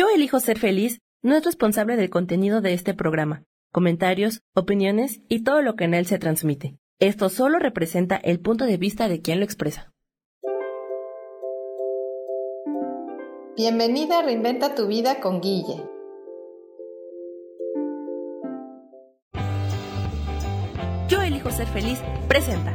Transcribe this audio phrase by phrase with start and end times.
[0.00, 5.44] Yo elijo ser feliz no es responsable del contenido de este programa, comentarios, opiniones y
[5.44, 6.78] todo lo que en él se transmite.
[7.00, 9.92] Esto solo representa el punto de vista de quien lo expresa.
[13.58, 15.84] Bienvenida a Reinventa tu vida con Guille.
[21.08, 22.72] Yo elijo ser feliz, presenta.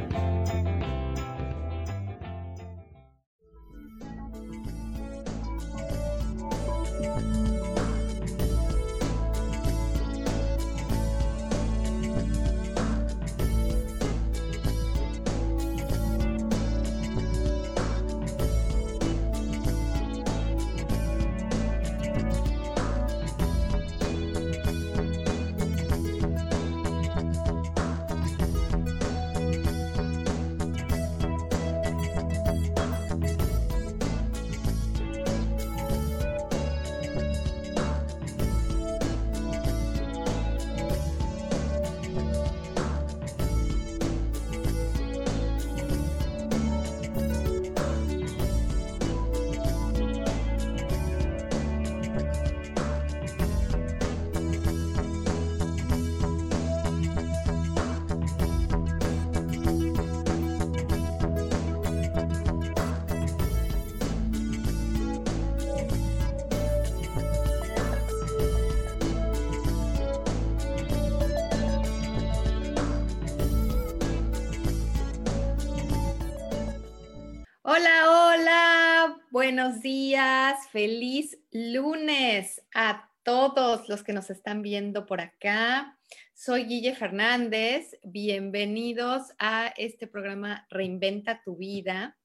[79.36, 86.00] Buenos días, feliz lunes a todos los que nos están viendo por acá.
[86.34, 92.18] Soy Guille Fernández, bienvenidos a este programa Reinventa tu vida.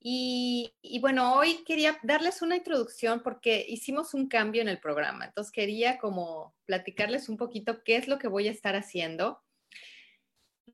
[0.00, 5.52] Y, bueno, hoy quería darles una introducción porque hicimos un cambio en el programa, entonces
[5.52, 9.42] quería como platicarles un poquito qué es lo que voy a estar haciendo.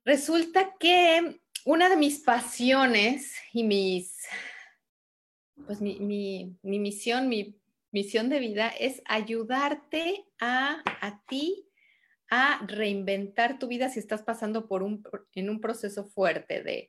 [0.05, 4.15] Resulta que una de mis pasiones y mis
[5.65, 7.57] pues mi, misión, mi
[7.91, 11.67] misión de vida es ayudarte a, a ti
[12.31, 15.03] a reinventar tu vida si estás pasando por un,
[15.35, 16.89] en un proceso fuerte de...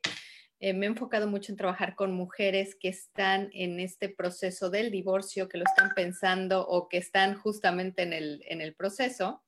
[0.60, 4.90] Eh, me he enfocado mucho en trabajar con mujeres que están en este proceso del
[4.90, 9.44] divorcio, que lo están pensando o que están justamente en el, en el proceso.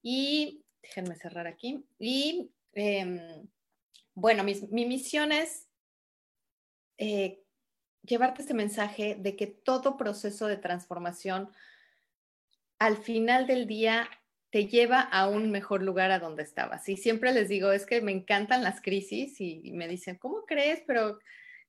[0.00, 1.84] Y déjenme cerrar aquí.
[1.98, 3.48] Y em,
[4.14, 5.68] bueno, mi misión es
[6.98, 7.43] eh,
[8.04, 11.50] llevarte este mensaje de que todo proceso de transformación
[12.78, 14.08] al final del día
[14.50, 16.88] te lleva a un mejor lugar a donde estabas.
[16.88, 20.82] Y siempre les digo, es que me encantan las crisis y, me dicen, ¿cómo crees?
[20.86, 21.18] Pero,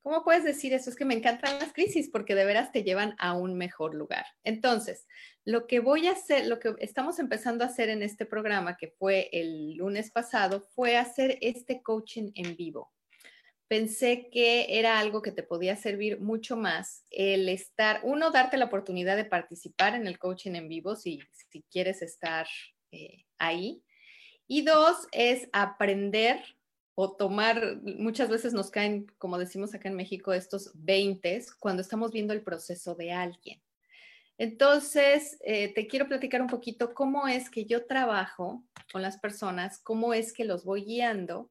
[0.04, 0.92] ¿cómo puedes decir eso?
[0.92, 4.26] Es que me encantan las crisis porque de veras te llevan a un mejor lugar.
[4.44, 5.08] Entonces,
[5.46, 8.90] lo que voy a hacer, lo que estamos empezando a hacer en este programa, que
[8.90, 12.95] fue el lunes pasado, fue hacer este coaching en vivo
[13.68, 18.66] pensé que era algo que te podía servir mucho más el estar, uno, darte la
[18.66, 22.48] oportunidad de participar en el coaching en vivo si, si quieres estar
[22.92, 23.84] eh, ahí.
[24.48, 26.44] Y dos, es aprender
[26.94, 32.12] o tomar, muchas veces nos caen, como decimos acá en México, estos 20 cuando estamos
[32.12, 33.62] viendo el proceso de alguien.
[34.38, 39.80] Entonces, eh, te quiero platicar un poquito cómo es que yo trabajo con las personas,
[39.80, 41.50] cómo es que los voy guiando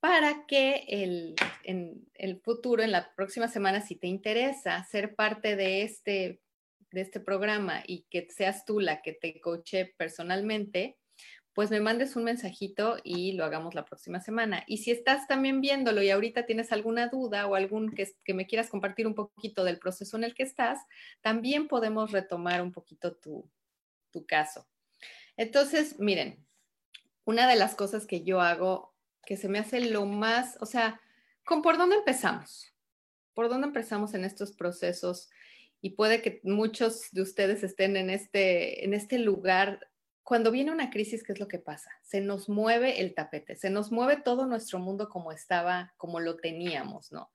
[0.00, 5.56] para que el, en el futuro, en la próxima semana, si te interesa ser parte
[5.56, 6.40] de este,
[6.90, 10.96] de este programa y que seas tú la que te coche personalmente,
[11.52, 14.64] pues me mandes un mensajito y lo hagamos la próxima semana.
[14.66, 18.46] Y si estás también viéndolo y ahorita tienes alguna duda o algún que, que me
[18.46, 20.78] quieras compartir un poquito del proceso en el que estás,
[21.20, 23.50] también podemos retomar un poquito tu,
[24.10, 24.66] tu caso.
[25.36, 26.46] Entonces, miren,
[27.24, 28.89] una de las cosas que yo hago
[29.24, 31.00] que se me hace lo más, o sea,
[31.44, 32.74] ¿con por dónde empezamos?
[33.34, 35.30] ¿Por dónde empezamos en estos procesos?
[35.80, 39.88] Y puede que muchos de ustedes estén en este, en este lugar.
[40.22, 41.90] Cuando viene una crisis, ¿qué es lo que pasa?
[42.02, 46.36] Se nos mueve el tapete, se nos mueve todo nuestro mundo como estaba, como lo
[46.36, 47.30] teníamos, ¿no?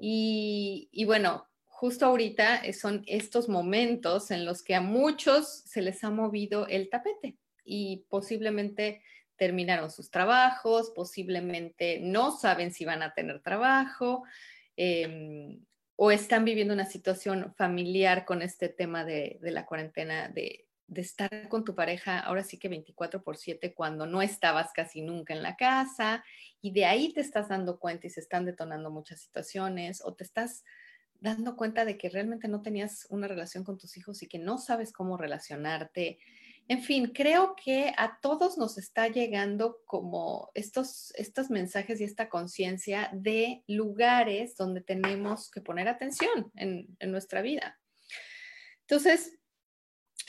[0.00, 1.48] Y, y bueno,
[1.78, 6.90] justo ahorita son estos momentos en los que a muchos se les ha movido el
[6.90, 9.02] tapete y posiblemente
[9.38, 14.24] terminaron sus trabajos, posiblemente no saben si van a tener trabajo
[14.76, 15.64] em,
[15.96, 21.48] o están viviendo una situación familiar con este tema de, la cuarentena, de, de, estar
[21.48, 25.42] con tu pareja ahora sí que 24 por 7 cuando no estabas casi nunca en
[25.42, 26.24] la casa
[26.60, 30.24] y de ahí te estás dando cuenta y se están detonando muchas situaciones o te
[30.24, 30.64] estás
[31.20, 34.58] dando cuenta de que realmente no tenías una relación con tus hijos y que no
[34.58, 36.18] sabes cómo relacionarte.
[36.68, 42.28] En fin, creo que a todos nos está llegando como estos, estos mensajes y esta
[42.28, 47.80] conciencia de lugares donde tenemos que poner atención en, en nuestra vida.
[48.82, 49.38] Entonces,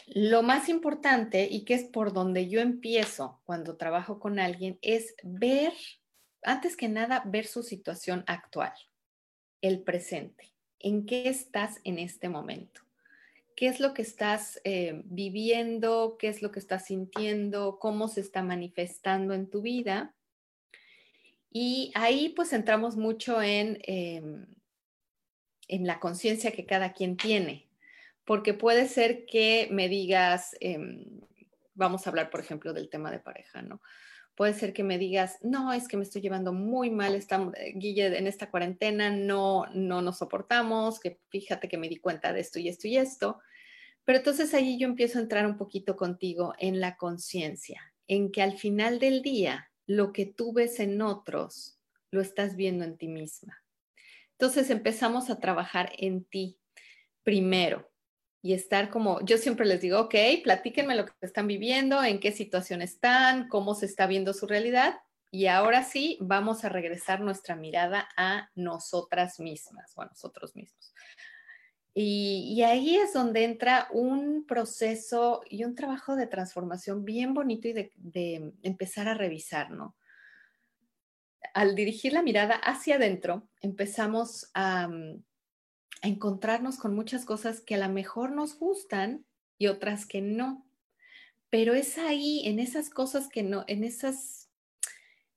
[0.07, 5.15] lo más importante y que es por donde yo empiezo cuando trabajo con alguien es
[5.23, 5.73] ver,
[6.41, 8.73] antes que nada, ver su situación actual,
[9.61, 10.53] el presente.
[10.79, 12.88] ¿En qué estás en este momento?
[13.59, 18.21] Qué es lo que estás eh, viviendo, qué es lo que estás sintiendo, cómo se
[18.21, 20.15] está manifestando en tu vida.
[21.51, 24.45] Y ahí pues entramos mucho en, em,
[25.67, 27.67] en la conciencia que cada quien tiene,
[28.23, 31.19] porque puede ser que me digas, em,
[31.73, 33.81] vamos a hablar por ejemplo del tema de pareja, ¿no?
[34.39, 37.73] Puede ser que me digas, no, es que me estoy llevando muy mal, estamos, eh,
[37.75, 42.39] Guille, en esta cuarentena no, no nos soportamos, que fíjate que me di cuenta de
[42.39, 43.41] esto y esto y esto.
[44.05, 48.41] Pero entonces ahí yo empiezo a entrar un poquito contigo en la conciencia, en que
[48.41, 51.77] al final del día lo que tú ves en otros
[52.09, 53.61] lo estás viendo en ti misma.
[54.37, 56.57] Entonces empezamos a trabajar en ti
[57.23, 57.91] primero
[58.41, 62.31] y estar como, yo siempre les digo, ok, platíquenme lo que están viviendo, en qué
[62.31, 65.01] situación están, cómo se está viendo su realidad.
[65.31, 70.93] Y ahora sí, vamos a regresar nuestra mirada a nosotras mismas o a nosotros mismos.
[71.93, 77.73] Y, ahí es donde entra un proceso y un trabajo de transformación bien bonito y
[77.73, 79.97] de, empezar a revisar, ¿no?
[81.53, 85.23] Al dirigir la mirada hacia adentro, empezamos a, mm,
[86.01, 89.25] a encontrarnos con muchas cosas que a lo mejor nos gustan
[89.57, 90.65] y otras que no.
[91.49, 94.49] Pero es ahí, en esas cosas que no, en esas,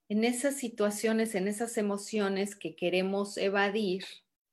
[0.08, 4.04] en esas situaciones, en esas emociones que queremos evadir,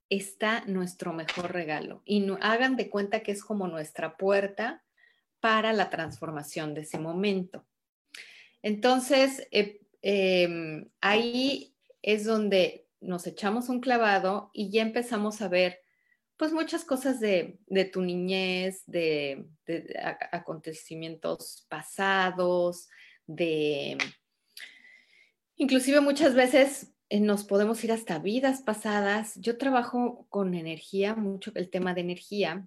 [0.09, 2.01] está nuestro mejor regalo.
[2.05, 4.83] Y no, hagan de cuenta que es como nuestra puerta
[5.39, 7.65] para la transformación de ese momento.
[8.61, 15.81] Entonces, eh, em, ahí es donde nos echamos un clavado y ya empezamos a ver
[16.39, 17.59] pues muchas cosas de,
[17.91, 19.45] tu niñez, de,
[20.31, 22.87] acontecimientos pasados,
[23.27, 23.97] de
[25.57, 29.33] inclusive muchas veces eh, nos podemos ir hasta vidas pasadas.
[29.35, 32.65] Yo trabajo con energía, mucho el tema de energía,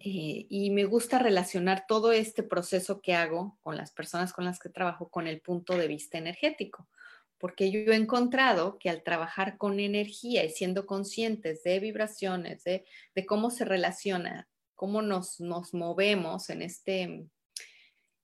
[0.00, 4.58] eh, y me gusta relacionar todo este proceso que hago con las personas con las
[4.58, 6.88] que trabajo con el punto de vista energético,
[7.42, 12.84] porque yo he encontrado que al trabajar con energía y siendo conscientes de vibraciones, de,
[13.16, 17.26] de cómo se relaciona, cómo nos, nos movemos en este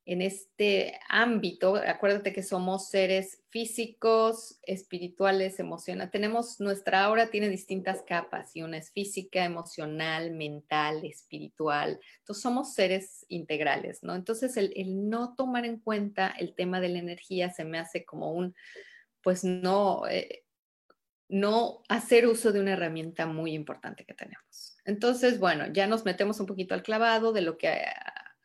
[0.08, 6.10] en este ámbito, acuérdate que somos seres físicos, espirituales, emocionales.
[6.10, 12.00] Tenemos, nuestra aura tiene distintas capas y una es física, emocional, mental, espiritual.
[12.20, 14.14] Entonces somos seres integrales, ¿no?
[14.14, 14.72] Entonces el,
[15.10, 18.54] no tomar en cuenta el tema de la energía se me hace como un,
[19.22, 20.44] pues no, eh,
[21.28, 24.76] no hacer uso de una herramienta muy importante que tenemos.
[24.84, 27.84] Entonces, bueno, ya nos metemos un poquito al clavado de lo que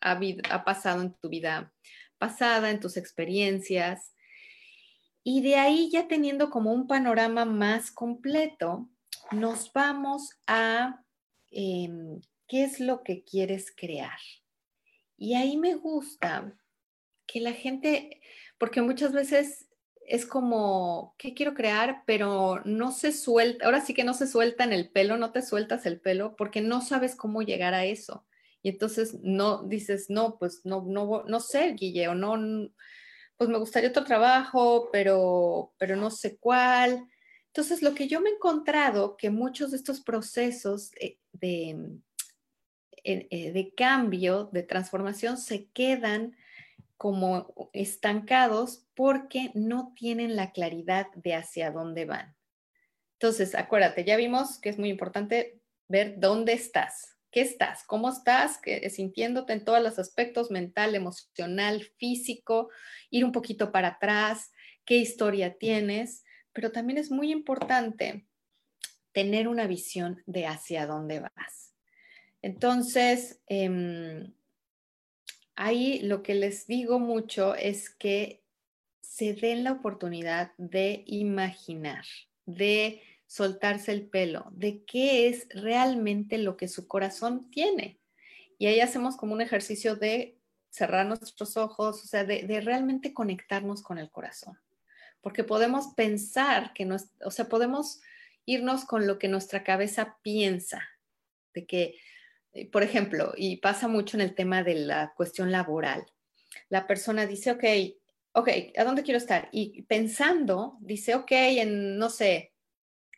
[0.01, 1.73] ha, pasado en tu vida
[2.17, 4.13] pasada, en tus experiencias.
[5.23, 8.89] Y de ahí ya teniendo como un panorama más completo,
[9.31, 11.01] nos vamos a
[11.51, 14.19] em, qué es lo que quieres crear.
[15.15, 16.53] Y ahí me gusta
[17.25, 18.21] que la gente,
[18.57, 19.62] porque muchas veces
[20.07, 22.03] es como, ¿qué quiero crear?
[22.05, 25.41] Pero no se suelta, ahora sí que no se suelta en el pelo, no te
[25.41, 28.25] sueltas el pelo porque no sabes cómo llegar a eso.
[28.61, 32.69] Y entonces no dices, no, pues no, no, no sé, Guille, o no,
[33.37, 37.07] pues me gustaría otro trabajo, pero, pero no sé cuál.
[37.47, 42.07] Entonces, lo que yo me he encontrado, que muchos de estos procesos de, de,
[43.03, 46.35] eh, de cambio, de transformación, se quedan
[46.97, 52.35] como estancados porque no tienen la claridad de hacia dónde van.
[53.13, 57.83] Entonces, acuérdate, ya vimos que es muy importante ver dónde estás, ¿Qué estás?
[57.87, 58.61] ¿Cómo estás?
[58.91, 62.69] Sintiéndote en todos los aspectos, mental, emocional, físico,
[63.09, 64.51] ir un poquito para atrás,
[64.85, 66.23] qué historia tienes,
[66.53, 68.27] pero también es muy importante
[69.13, 71.73] tener una visión de hacia dónde vas.
[72.43, 74.31] Entonces, em,
[75.55, 78.43] ahí lo que les digo mucho es que
[79.01, 82.05] se den la oportunidad de imaginar,
[82.45, 87.99] de soltarse el pelo, de qué es realmente lo que su corazón tiene.
[88.57, 90.37] Y ahí hacemos como un ejercicio de
[90.69, 94.59] cerrar nuestros ojos, o sea, de, realmente conectarnos con el corazón.
[95.21, 98.01] Porque podemos pensar que no, o sea, podemos
[98.45, 100.81] irnos con lo que nuestra cabeza piensa,
[101.53, 101.95] de que,
[102.71, 106.05] por ejemplo, y pasa mucho en el tema de la cuestión laboral,
[106.69, 107.63] la persona dice, ok,
[108.33, 109.49] ok, ¿a dónde quiero estar?
[109.51, 112.53] Y pensando, dice, ok, en, no sé,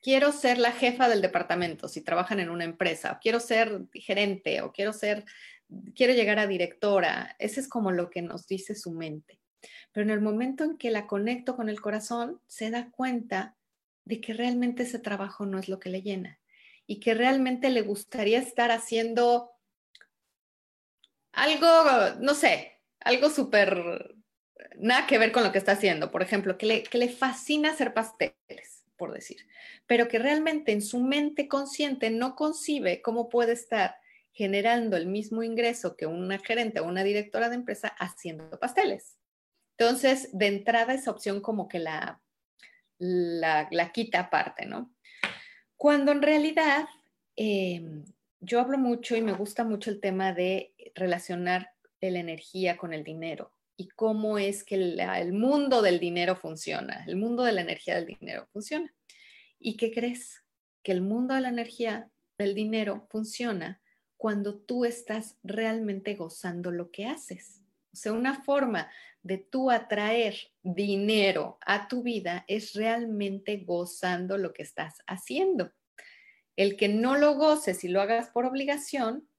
[0.01, 4.61] quiero ser la jefa del departamento si trabajan en una empresa, o quiero ser gerente,
[4.61, 5.25] o quiero ser,
[5.95, 7.35] quiero llegar a directora.
[7.39, 9.39] Ese es como lo que nos dice su mente.
[9.91, 13.57] Pero en el momento en que la conecto con el corazón, se da cuenta
[14.05, 16.39] de que realmente ese trabajo no es lo que le llena
[16.87, 19.51] y que realmente le gustaría estar haciendo
[21.31, 21.67] algo,
[22.19, 24.15] no sé, algo súper,
[24.77, 26.11] nada que ver con lo que está haciendo.
[26.11, 29.45] Por ejemplo, que le, que le fascina hacer pasteles, por decir,
[29.87, 33.97] pero que realmente en su mente consciente no concibe cómo puede estar
[34.31, 39.17] generando el mismo ingreso que una gerente o una directora de empresa haciendo pasteles.
[39.77, 42.21] Entonces, de entrada, esa opción como que la,
[42.97, 44.94] la, quita aparte, ¿no?
[45.77, 46.87] Cuando en realidad
[47.35, 48.05] em,
[48.39, 51.75] yo hablo mucho y me gusta mucho el tema de relacionar
[52.11, 57.17] la energía con el dinero y cómo es que el mundo del dinero funciona, el
[57.17, 58.93] mundo de la energía del dinero funciona.
[59.59, 60.43] ¿Y qué crees?
[60.83, 63.81] Que el mundo de la energía del dinero funciona
[64.17, 67.61] cuando tú estás realmente gozando lo que haces.
[67.95, 68.91] O sea, una forma
[69.23, 75.71] de tú atraer dinero a tu vida es realmente gozando lo que estás haciendo.
[76.57, 79.29] El que no lo goces y lo hagas por obligación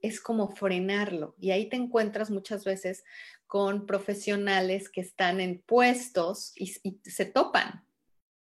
[0.00, 1.34] es como frenarlo.
[1.40, 3.02] Y ahí te encuentras muchas veces
[3.48, 6.66] con profesionales que están en puestos y,
[7.02, 7.84] se topan,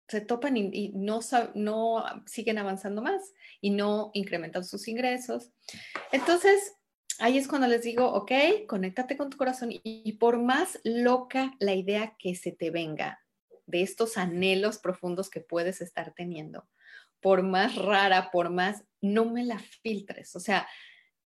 [0.07, 1.19] se topan y, no,
[1.55, 5.51] no siguen avanzando más y no incrementan sus ingresos.
[6.11, 6.76] Entonces,
[7.19, 8.31] ahí es cuando les digo, ok,
[8.67, 13.19] conéctate con tu corazón y, por más loca la idea que se te venga
[13.65, 16.67] de estos anhelos profundos que puedes estar teniendo,
[17.19, 20.67] por más rara, por más, no me la filtres, o sea,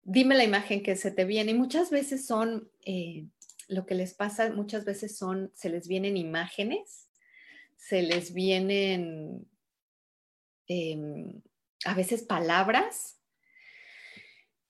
[0.02, 1.52] dime la imagen que se te viene.
[1.52, 3.26] Y muchas veces son, eh,
[3.68, 7.08] lo que les pasa, muchas veces son, se les vienen imágenes,
[7.76, 9.48] se les vienen
[10.68, 11.42] em,
[11.84, 13.20] a veces palabras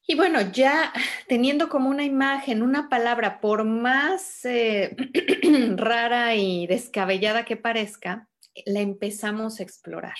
[0.07, 0.93] y bueno, ya
[1.29, 4.97] teniendo como una imagen, una palabra, por más eh,
[5.77, 8.29] rara y descabellada que parezca,
[8.65, 10.17] la empezamos a explorar.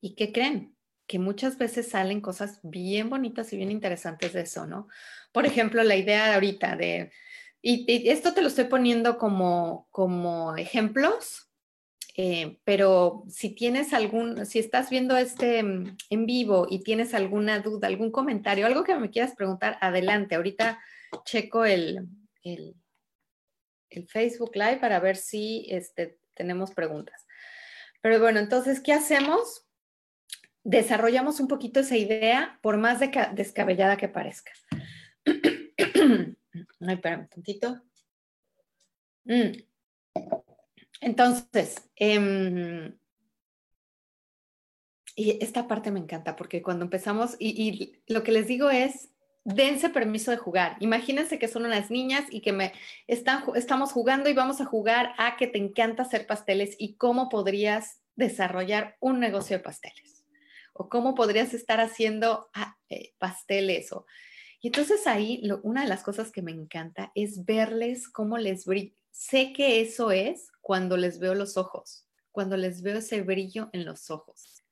[0.00, 0.76] ¿Y qué creen?
[1.06, 4.88] Que muchas veces salen cosas bien bonitas y bien interesantes de eso, ¿no?
[5.32, 7.12] Por ejemplo, la idea de ahorita de,
[7.62, 11.49] y, esto te lo estoy poniendo como, como ejemplos,
[12.16, 17.60] eh, pero si tienes algún, si estás viendo este mm, en vivo y tienes alguna
[17.60, 20.34] duda, algún comentario, algo que me quieras preguntar, adelante.
[20.34, 20.80] Ahorita
[21.24, 22.08] checo el,
[22.42, 22.74] el,
[24.08, 27.26] Facebook Live para ver si este, tenemos preguntas.
[28.00, 29.66] Pero bueno, entonces, ¿qué hacemos?
[30.62, 34.52] Desarrollamos un poquito esa idea, por más descabellada que parezca.
[35.26, 37.82] Ay, espérame un tantito.
[39.24, 39.52] Mm.
[41.00, 42.96] Entonces, em,
[45.16, 49.10] y esta parte me encanta porque cuando empezamos, y, lo que les digo es,
[49.44, 50.76] dense permiso de jugar.
[50.80, 52.72] Imagínense que son unas niñas y que me
[53.06, 57.28] están, estamos jugando y vamos a jugar a que te encanta hacer pasteles y cómo
[57.28, 60.24] podrías desarrollar un negocio de pasteles
[60.74, 63.92] o cómo podrías estar haciendo ah, eh, pasteles
[64.60, 68.94] y entonces ahí una de las cosas que me encanta es verles cómo les brilla.
[69.10, 73.84] Sé que eso es cuando les veo los ojos, cuando les veo ese brillo en
[73.84, 74.62] los ojos.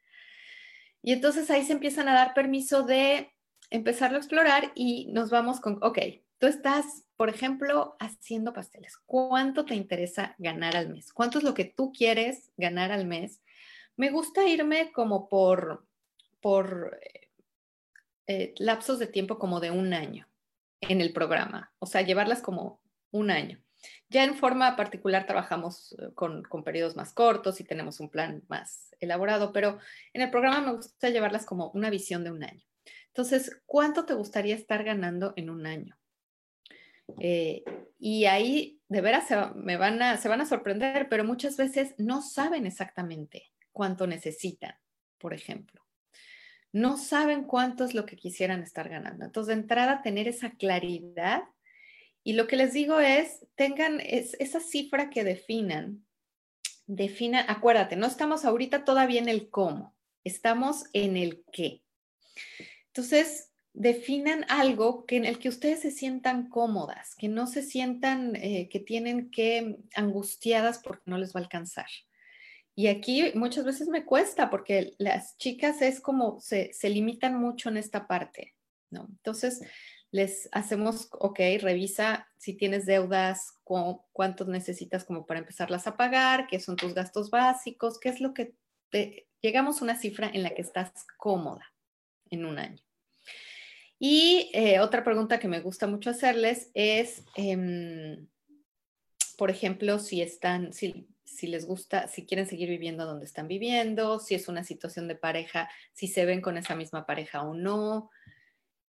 [1.03, 3.33] Y entonces ahí se empiezan a dar permiso de
[3.71, 5.99] empezarlo a explorar y nos vamos con, ok,
[6.39, 8.97] tú estás, por ejemplo, haciendo pasteles.
[9.07, 11.13] ¿Cuánto te interesa ganar al mes?
[11.13, 13.41] ¿Cuánto es lo que tú quieres ganar al mes?
[13.97, 15.87] Me gusta irme como por,
[16.41, 16.99] por
[18.27, 20.29] eh, lapsos de tiempo como de un año
[20.81, 22.81] en el programa, o sea, llevarlas como
[23.11, 23.61] un año.
[24.09, 28.95] Ya en forma particular trabajamos eh, con, periodos más cortos y tenemos un plan más
[29.01, 29.79] elaborado, pero
[30.13, 32.65] en el programa me gusta llevarlas como una visión de un año.
[33.09, 35.99] Entonces, ¿cuánto te gustaría estar ganando en un año?
[37.21, 37.65] Eh,
[37.99, 41.95] y ahí de veras se, me van a, se van a sorprender, pero muchas veces
[41.99, 44.75] no saben exactamente cuánto necesitan,
[45.19, 45.83] por ejemplo.
[46.73, 49.25] No saben cuánto es lo que quisieran estar ganando.
[49.25, 51.43] Entonces, de entrada, tener esa claridad
[52.29, 56.05] y lo que les digo es, tengan esa cifra que definan,
[56.87, 61.81] definan, acuérdate, no estamos ahorita todavía en el cómo, estamos en el qué.
[62.89, 68.37] Entonces, definan algo que en el que ustedes se sientan cómodas, que no se sientan
[68.37, 71.89] eh, que tienen que angustiadas porque no les va a alcanzar.
[72.75, 77.71] Y aquí muchas veces me cuesta porque las chicas es como se, se limitan mucho
[77.71, 78.55] en esta parte,
[78.91, 79.07] ¿no?
[79.09, 79.63] Entonces,
[80.11, 86.61] les hacemos, ok, revisa si tienes deudas, cuántos necesitas como para empezarlas a pagar, qué
[86.61, 88.55] son tus gastos básicos, qué es lo que
[88.91, 91.73] te, llegamos a una cifra en la que estás cómoda
[92.31, 92.83] en un año.
[93.99, 98.29] Y eh, otra pregunta que me gusta mucho hacerles es, em,
[99.37, 101.07] por ejemplo, si están, si
[101.43, 105.69] les gusta, si quieren seguir viviendo donde están viviendo, si es una situación de pareja,
[105.93, 108.11] si se ven con esa misma pareja o no,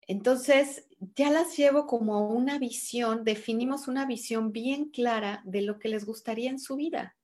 [0.07, 5.79] entonces, ya las llevo como a una visión, definimos una visión bien clara de lo
[5.79, 7.17] que les gustaría en su vida.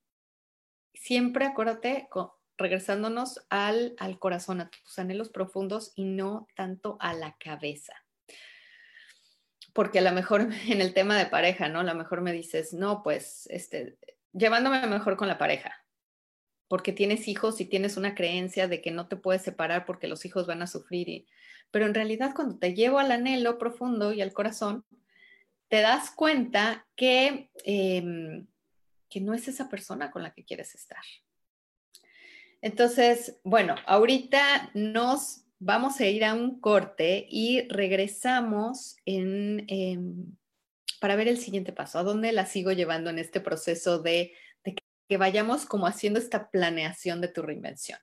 [0.94, 2.10] Siempre acuérdate,
[2.58, 7.94] regresándonos al, al corazón, a tus anhelos profundos y no tanto a la cabeza.
[9.72, 11.80] Porque a lo mejor en el tema de pareja, ¿no?
[11.80, 13.98] A lo mejor me dices, no, pues, este,
[14.34, 15.83] llevándome mejor con la pareja
[16.74, 20.26] porque tienes hijos y tienes una creencia de que no te puedes separar porque los
[20.26, 21.28] hijos van a sufrir.
[21.70, 24.84] Pero en realidad cuando te llevo al anhelo profundo y al corazón,
[25.68, 28.48] te das cuenta que, em,
[29.08, 31.04] que no es esa persona con la que quieres estar.
[32.60, 40.26] Entonces, bueno, ahorita nos vamos a ir a un corte y regresamos en, em,
[41.00, 44.34] para ver el siguiente paso, a dónde la sigo llevando en este proceso de
[45.14, 48.00] que vayamos como haciendo esta planeación de tu reinvención.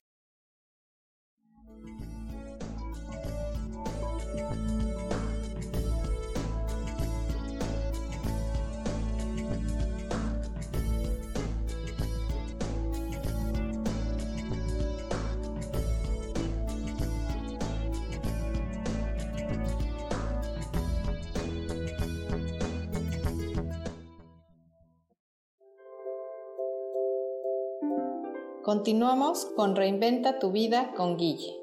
[28.72, 31.56] Continuamos con Reinventa tu vida con Guille.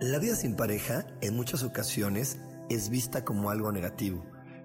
[0.00, 4.24] La vida sin pareja en muchas ocasiones es vista como algo negativo,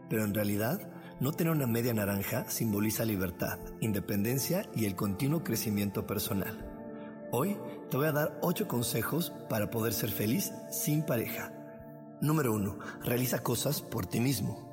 [0.09, 6.07] pero en realidad no tener una media naranja simboliza libertad, independencia y el continuo crecimiento
[6.07, 6.67] personal.
[7.31, 7.59] Hoy
[7.91, 11.53] te voy a dar 8 consejos para poder ser feliz sin pareja.
[12.21, 12.75] Número 1.
[13.03, 14.72] Realiza cosas por ti mismo.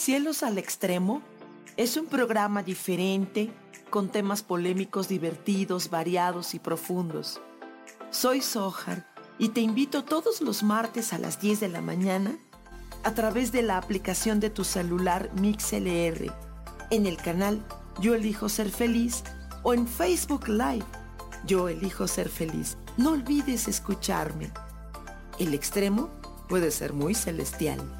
[0.00, 1.20] Cielos al Extremo
[1.76, 3.52] es un programa diferente,
[3.90, 7.42] con temas polémicos divertidos, variados y profundos.
[8.08, 9.06] Soy Sohar
[9.38, 12.38] y te invito todos los martes a las 10 de la mañana
[13.04, 16.32] a través de la aplicación de tu celular MixLR,
[16.88, 17.62] en el canal
[18.00, 19.22] Yo Elijo Ser Feliz
[19.62, 20.86] o en Facebook Live
[21.44, 22.78] Yo Elijo Ser Feliz.
[22.96, 24.50] No olvides escucharme.
[25.38, 26.08] El extremo
[26.48, 27.99] puede ser muy celestial.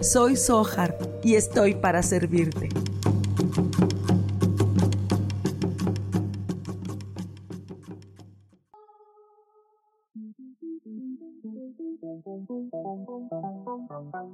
[0.00, 2.68] soy Sohar y estoy para servirte.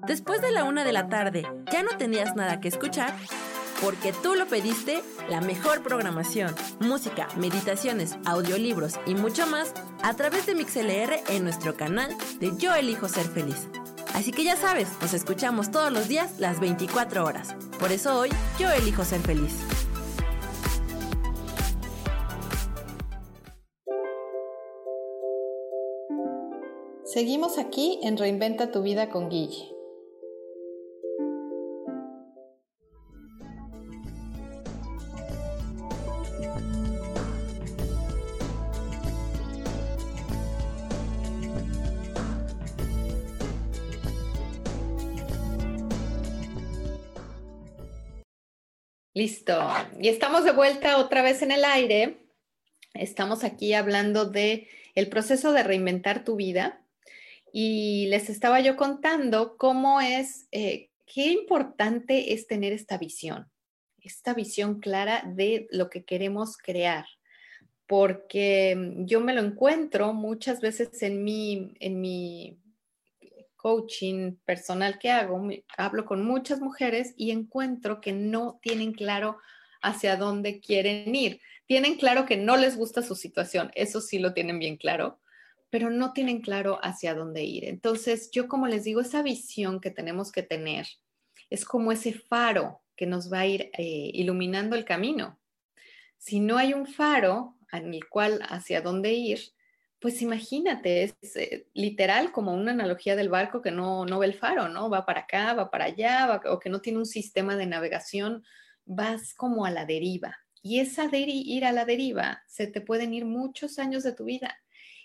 [0.07, 3.15] Después de la una de la tarde, ¿ya no tenías nada que escuchar?
[3.83, 10.47] Porque tú lo pediste, la mejor programación, música, meditaciones, audiolibros y mucho más a través
[10.47, 13.69] de MixLR en nuestro canal de Yo Elijo Ser Feliz.
[14.17, 17.55] Así que ya sabes, nos escuchamos todos los días las 24 horas.
[17.79, 19.53] Por eso hoy yo elijo ser feliz.
[27.05, 29.76] Seguimos aquí en Reinventa tu vida con Guille.
[49.17, 49.59] Listo.
[49.99, 52.19] Y estamos de vuelta otra vez en el aire.
[52.93, 56.85] Estamos aquí hablando de el proceso de reinventar tu vida.
[57.51, 63.51] Y les estaba yo contando cómo es, eh, qué importante es tener esta visión,
[64.03, 67.07] esta visión clara de lo que queremos crear.
[67.87, 72.59] Porque yo me lo encuentro muchas veces en mi, en mi
[73.67, 75.45] coaching personal que hago,
[75.77, 79.39] hablo con muchas mujeres y encuentro que no tienen claro
[79.83, 81.41] hacia dónde quieren ir.
[81.67, 85.19] Tienen claro que no les gusta su situación, eso sí lo tienen bien claro,
[85.69, 87.65] pero no tienen claro hacia dónde ir.
[87.65, 90.87] Entonces, yo como les digo, esa visión que tenemos que tener
[91.51, 95.41] es como ese faro que nos va a ir eh, iluminando el camino.
[96.19, 99.41] Si no hay un faro en el cual hacia dónde ir,
[100.07, 104.35] pues imagínate, es eh, literal como una analogía del barco que no, no ve el
[104.35, 104.89] faro, ¿no?
[104.89, 108.45] Va para acá, va para allá, o que no tiene un sistema de navegación,
[108.85, 110.39] vas como a la deriva.
[110.63, 114.27] Y esa de ir a la deriva, se te pueden ir muchos años de tu
[114.27, 114.57] vida.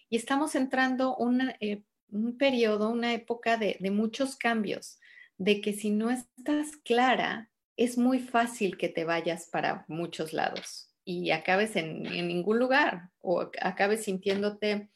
[0.08, 5.00] Y estamos entrando una, eh, un periodo, una época de muchos cambios,
[5.40, 10.91] de que si no estás clara, es muy fácil que te vayas para muchos lados
[11.04, 14.90] y acabes en, ningún lugar o acabes sintiéndote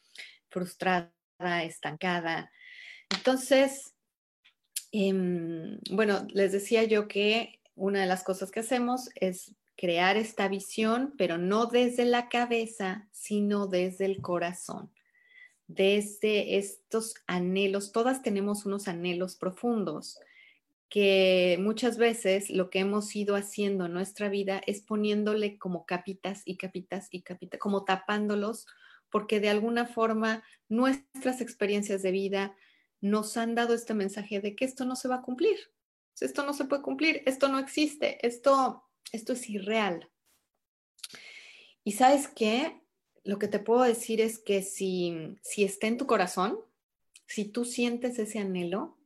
[0.49, 1.11] frustrada,
[1.63, 2.51] estancada.
[3.09, 3.93] Entonces,
[4.91, 10.47] em, bueno, les decía yo que una de las cosas que hacemos es crear esta
[10.47, 14.91] visión, pero no desde la cabeza, sino desde el corazón,
[15.67, 17.91] desde estos anhelos.
[17.91, 20.19] Todas tenemos unos anhelos profundos
[20.89, 26.41] que muchas veces lo que hemos ido haciendo en nuestra vida es poniéndole como capitas
[26.45, 28.65] y capitas y capitas, como tapándolos,
[29.09, 32.55] porque de alguna forma nuestras experiencias de vida
[33.01, 35.57] nos han dado este mensaje de que esto no se va a cumplir,
[36.19, 40.09] esto no se puede cumplir, esto no existe, esto, esto es irreal.
[41.83, 42.81] Y sabes qué,
[43.23, 46.59] lo que te puedo decir es que si, si está en tu corazón,
[47.27, 48.97] si tú sientes ese anhelo,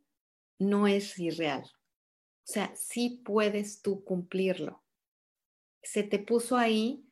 [0.59, 1.63] no es irreal.
[1.63, 4.83] O sea, sí puedes tú cumplirlo.
[5.81, 7.05] Se te puso ahí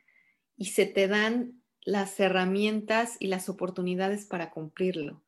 [0.56, 5.24] y se te dan las herramientas y las oportunidades para cumplirlo.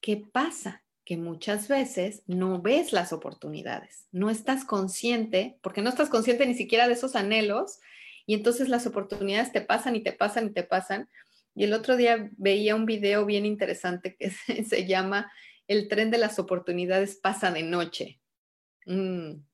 [0.00, 0.84] ¿Qué pasa?
[1.04, 6.54] Que muchas veces no ves las oportunidades, no estás consciente, porque no estás consciente ni
[6.54, 7.80] siquiera de esos anhelos,
[8.26, 11.08] y entonces las oportunidades te pasan y te pasan y te pasan.
[11.54, 14.30] Y el otro día veía un video bien interesante que
[14.64, 15.30] se, llama
[15.66, 18.20] el tren de las oportunidades pasa de noche.
[18.86, 19.46] Un,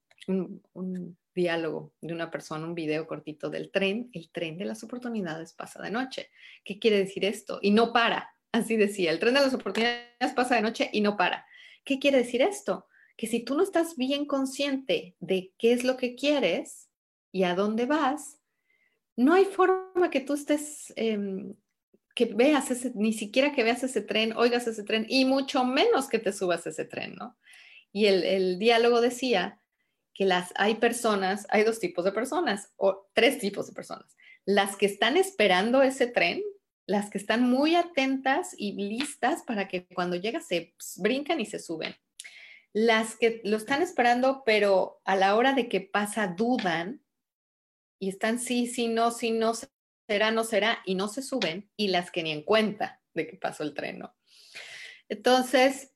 [1.33, 5.81] diálogo de una persona, un video cortito del tren, el tren de las oportunidades pasa
[5.81, 6.31] de noche.
[6.65, 7.61] ¿Qué quiere decir esto?
[7.63, 11.17] Y no para, así decía, el tren de las oportunidades pasa de noche y no
[11.17, 11.47] para.
[11.85, 12.87] ¿Qué quiere decir esto?
[13.17, 16.91] Que si tú no estás bien consciente de qué es lo que quieres
[17.33, 18.41] y a dónde vas,
[19.17, 21.55] no hay forma que tú estés em,
[22.27, 26.19] veas ese, ni siquiera que veas ese tren, oigas ese tren y mucho menos que
[26.19, 27.37] te subas ese tren, ¿no?
[27.93, 29.61] Y el, diálogo decía
[30.15, 34.17] que las, hay personas, hay dos tipos de personas o tres tipos de personas.
[34.45, 36.43] Las que están esperando ese tren,
[36.87, 41.59] las que están muy atentas y listas para que cuando llega se brincan y se
[41.59, 41.95] suben.
[42.73, 47.03] Las que lo están esperando, pero a la hora de que pasa dudan
[47.99, 49.53] y están sí, sí, no, sí, no,
[50.11, 53.37] será, no será, y no se suben, y las que ni en cuenta de que
[53.37, 54.13] pasó el tren, ¿no?
[55.09, 55.93] Entonces,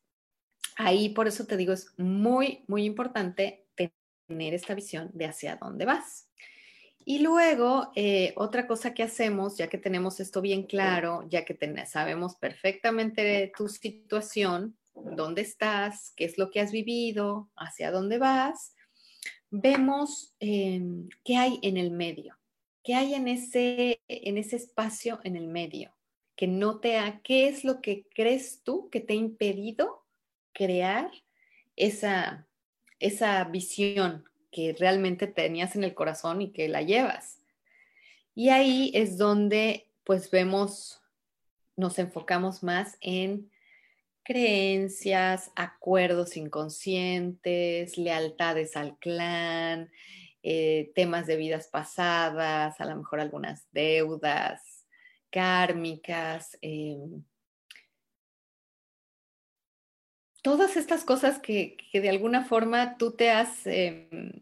[0.76, 5.84] ahí por eso te digo, es muy, muy importante tener esta visión de hacia dónde
[5.84, 6.28] vas.
[7.04, 11.58] Y luego, eh, otra cosa que hacemos, ya que tenemos esto bien claro, ya que
[11.86, 18.76] sabemos perfectamente tu situación, dónde estás, qué es lo que has vivido, hacia dónde vas,
[19.50, 22.38] vemos em, qué hay en el medio.
[22.84, 25.96] ¿Qué hay en ese, en ese espacio en el medio?
[26.36, 30.04] Que no te ha, ¿qué es lo que crees tú que te ha impedido
[30.52, 31.10] crear
[31.76, 32.46] esa,
[33.00, 37.40] esa visión que realmente tenías en el corazón y que la llevas?
[38.34, 41.00] Y ahí es donde pues vemos,
[41.76, 43.50] nos enfocamos más en
[44.24, 49.90] creencias, acuerdos inconscientes, lealtades al clan,
[50.46, 54.84] eh, temas de vidas pasadas, a lo mejor algunas deudas
[55.30, 57.24] kármicas, em,
[60.42, 64.32] todas estas cosas que, de alguna forma tú te has, em,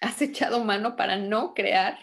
[0.00, 1.96] has echado mano para no crear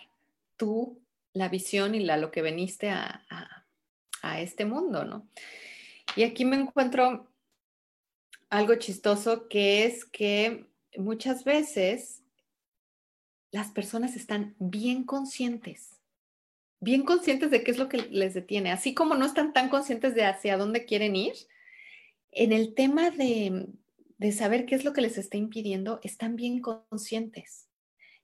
[0.55, 1.01] tú
[1.33, 3.25] la visión y la, lo que veniste a,
[4.21, 5.27] a este mundo, ¿no?
[6.15, 7.29] Y aquí me encuentro
[8.49, 12.18] algo chistoso que es que muchas veces
[13.51, 15.97] las personas están bien conscientes,
[16.79, 20.15] bien conscientes de qué es lo que les detiene, así como no están tan conscientes
[20.15, 21.33] de hacia dónde quieren ir.
[22.31, 23.67] En el tema de,
[24.17, 27.67] de saber qué es lo que les está impidiendo, están bien conscientes.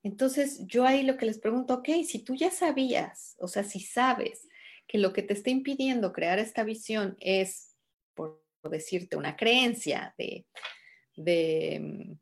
[0.03, 3.79] Entonces, yo ahí lo que les pregunto, ok, si tú ya sabías, o sea, si
[3.79, 4.47] sabes
[4.88, 7.75] que lo que te está impidiendo crear esta visión es,
[8.13, 10.45] por decirte, una creencia de,
[11.15, 12.17] de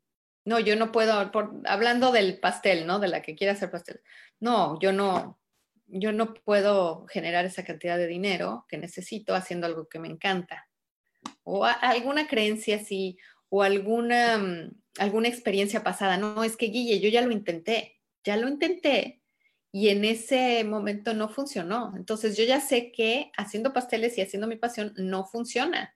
[0.46, 1.32] no, yo no puedo,
[1.66, 3.00] hablando del pastel, ¿no?
[3.00, 4.02] De la que quiere hacer pastel.
[4.40, 5.40] No, yo no,
[5.88, 10.68] yo no puedo generar esa cantidad de dinero que necesito haciendo algo que me encanta.
[11.44, 13.18] O alguna creencia así,
[13.50, 16.18] o alguna, mm, alguna experiencia pasada.
[16.18, 19.22] No, es que Guille, yo ya lo intenté, ya lo intenté
[19.72, 21.94] y en ese momento no funcionó.
[21.98, 25.96] Entonces yo ya sé que haciendo pasteles y haciendo mi pasión no funciona.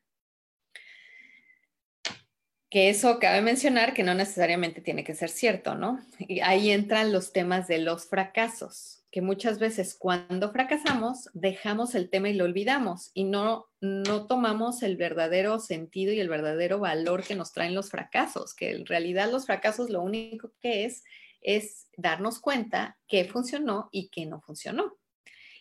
[2.70, 6.00] Que eso cabe mencionar que no necesariamente tiene que ser cierto, ¿no?
[6.20, 12.10] Y ahí entran los temas de los fracasos que muchas veces cuando fracasamos dejamos el
[12.10, 17.24] tema y lo olvidamos y no, no tomamos el verdadero sentido y el verdadero valor
[17.24, 21.04] que nos traen los fracasos, que en realidad los fracasos lo único que es
[21.42, 24.98] es darnos cuenta que funcionó y que no funcionó.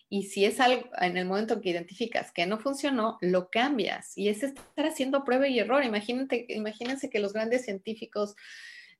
[0.08, 4.16] Y si es algo, en el momento que identificas que no funcionó, lo cambias.
[4.16, 5.84] Y es estar haciendo prueba y error.
[5.84, 8.36] Imagínate, imagínense que los grandes científicos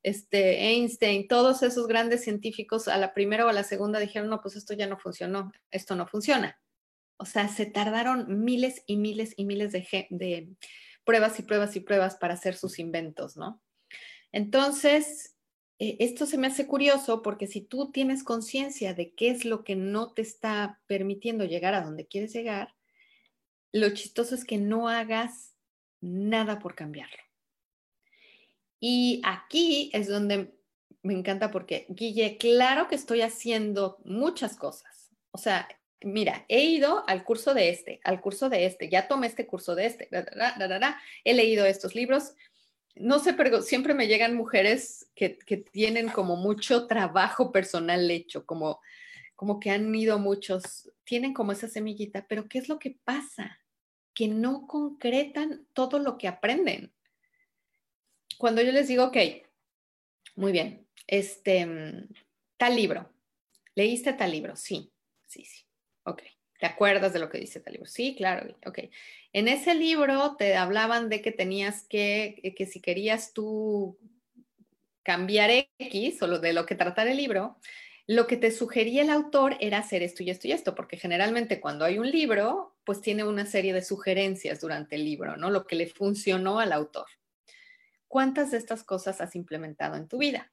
[0.03, 4.41] este, Einstein, todos esos grandes científicos a la primera o a la segunda dijeron, no,
[4.41, 6.59] pues esto ya no funcionó, esto no funciona.
[7.17, 10.49] O sea, se tardaron miles y miles y miles de, de
[11.03, 13.61] pruebas y pruebas y pruebas para hacer sus inventos, ¿no?
[14.31, 15.36] Entonces,
[15.79, 19.63] eh, esto se me hace curioso porque si tú tienes conciencia de qué es lo
[19.63, 22.75] que no te está permitiendo llegar a donde quieres llegar,
[23.71, 25.53] lo chistoso es que no hagas
[26.01, 27.17] nada por cambiarlo.
[28.79, 30.53] Y aquí es donde
[31.01, 35.09] me encanta porque, Guille, claro que estoy haciendo muchas cosas.
[35.31, 35.67] O sea,
[36.01, 39.75] mira, he ido al curso de este, al curso de este, ya tomé este curso
[39.75, 40.09] de este,
[41.23, 42.33] he leído estos libros.
[42.99, 48.45] No sé, pero siempre me llegan mujeres que, que tienen como mucho trabajo personal hecho,
[48.45, 48.79] como,
[49.35, 53.59] como que han ido muchos, tienen como esa semillita, pero ¿qué es lo que pasa?
[54.13, 56.93] Que no concretan todo lo que aprenden
[58.37, 59.17] cuando yo les digo, ok,
[60.35, 62.09] muy bien, este, mm,
[62.57, 63.11] tal libro,
[63.75, 64.55] ¿leíste tal libro?
[64.55, 64.91] Sí,
[65.25, 65.65] sí, sí,
[66.03, 66.21] ok.
[66.59, 67.87] ¿Te acuerdas de lo que dice tal libro?
[67.87, 68.79] Sí, claro, ok.
[69.33, 73.97] En ese libro te hablaban de que tenías que, eh, que si querías tú
[75.03, 77.57] cambiar X o lo de lo que tratara el libro,
[78.07, 81.59] lo que te sugería el autor era hacer esto y esto y esto, porque generalmente
[81.59, 85.49] cuando hay un libro, pues tiene una serie de sugerencias durante el libro, ¿no?
[85.49, 87.05] Lo que le funcionó al autor.
[88.07, 90.51] ¿cuántas de estas cosas has implementado en tu vida?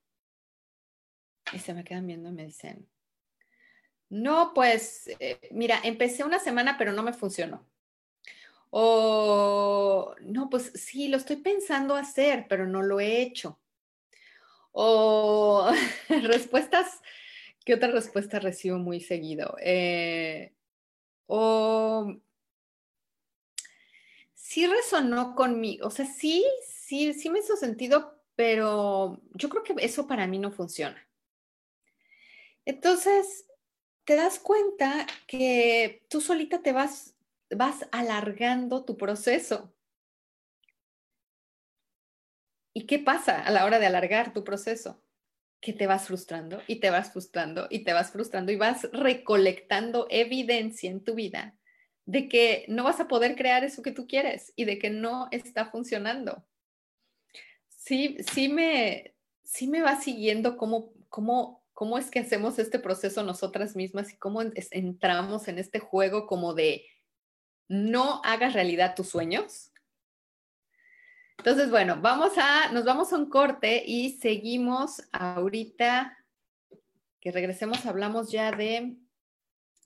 [1.53, 2.89] Y se me quedan viendo y me dicen,
[4.15, 7.67] no, pues, eh, mira, empecé una semana, pero no me funcionó.
[8.71, 13.59] O, no, pues sí, lo estoy pensando hacer, pero no lo he hecho.
[14.71, 15.69] O
[16.09, 17.03] respuestas,
[17.65, 19.57] ¿qué otra respuesta recibo muy seguido?
[19.61, 20.55] Eh,
[21.27, 22.15] o
[24.35, 29.75] sí resonó conmigo, o sea, sí, sí, sí me hizo sentido, pero yo creo que
[29.85, 31.05] eso para mí no funciona.
[32.65, 33.47] Entonces,
[34.05, 37.15] te das cuenta que tú solita te vas,
[37.51, 39.75] vas alargando tu proceso.
[42.73, 45.03] ¿Y qué pasa a la hora de alargar tu proceso?
[45.61, 50.07] Que te vas frustrando y te vas frustrando y te vas frustrando y vas recolectando
[50.11, 51.57] evidencia en tu vida
[52.07, 55.29] de que no vas a poder crear eso que tú quieres y de que no
[55.31, 56.45] está funcionando
[57.85, 63.23] sí, sí me, sí me va siguiendo cómo, cómo, cómo es que hacemos este proceso
[63.23, 66.87] nosotras mismas y cómo entramos en este juego como de
[67.69, 69.73] no hagas realidad tus sueños.
[71.39, 76.17] Entonces, bueno, vamos a, nos vamos a un corte y seguimos ahorita
[77.21, 78.97] que regresemos, hablamos ya de,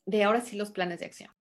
[0.04, 1.37] de ahora sí los planes de acción.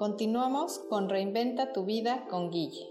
[0.00, 2.88] Continuamos con Reinventa tu vida con Guille.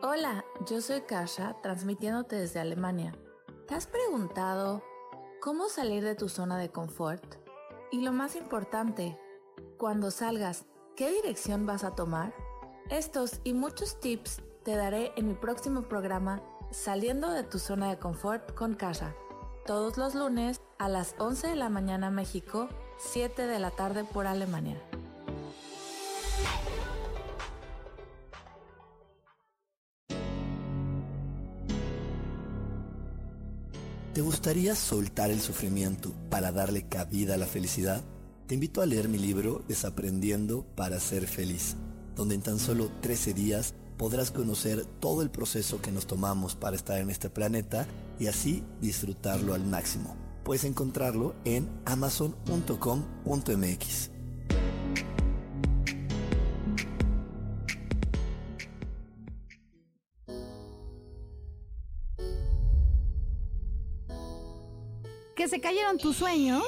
[0.00, 3.18] Hola, yo soy Kasha, transmitiéndote desde Alemania.
[3.66, 4.80] ¿Te has preguntado
[5.40, 7.24] cómo salir de tu zona de confort?
[7.90, 9.18] Y lo más importante,
[9.76, 12.32] cuando salgas, ¿qué dirección vas a tomar?
[12.90, 17.98] Estos y muchos tips te daré en mi próximo programa Saliendo de tu zona de
[17.98, 19.14] confort con Kasha,
[19.66, 24.26] todos los lunes a las 11 de la mañana México, 7 de la tarde por
[24.26, 24.80] Alemania.
[34.14, 38.02] ¿Te gustaría soltar el sufrimiento para darle cabida a la felicidad?
[38.46, 41.76] Te invito a leer mi libro Desaprendiendo para ser feliz,
[42.14, 46.76] donde en tan solo 13 días podrás conocer todo el proceso que nos tomamos para
[46.76, 47.86] estar en este planeta
[48.18, 50.16] y así disfrutarlo al máximo.
[50.44, 54.10] Puedes encontrarlo en amazon.com.mx.
[65.36, 66.64] que se cayeron tus sueños,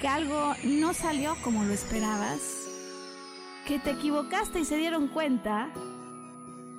[0.00, 2.40] que algo no salió como lo esperabas,
[3.66, 5.68] que te equivocaste y se dieron cuenta.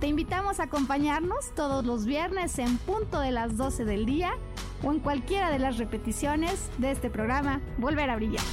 [0.00, 4.32] Te invitamos a acompañarnos todos los viernes en punto de las 12 del día
[4.82, 8.44] o en cualquiera de las repeticiones de este programa Volver a Brillar.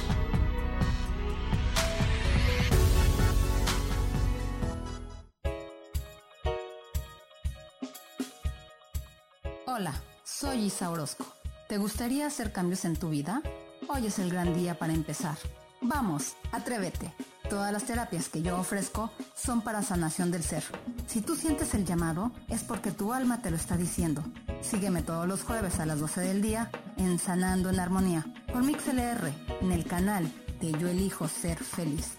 [9.66, 9.92] Hola.
[10.38, 11.24] Soy Isa Orozco.
[11.66, 13.40] ¿Te gustaría hacer cambios en tu vida?
[13.88, 15.38] Hoy es el gran día para empezar.
[15.80, 17.14] Vamos, atrévete.
[17.48, 20.64] Todas las terapias que yo ofrezco son para sanación del ser.
[21.06, 24.22] Si tú sientes el llamado, es porque tu alma te lo está diciendo.
[24.60, 29.32] Sígueme todos los jueves a las 12 del día en Sanando en Armonía por MixLR
[29.60, 30.30] en el canal
[30.60, 32.18] de Yo Elijo Ser Feliz.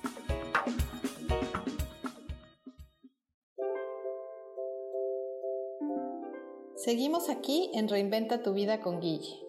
[6.76, 9.47] Seguimos aquí en Reinventa tu vida con Guille.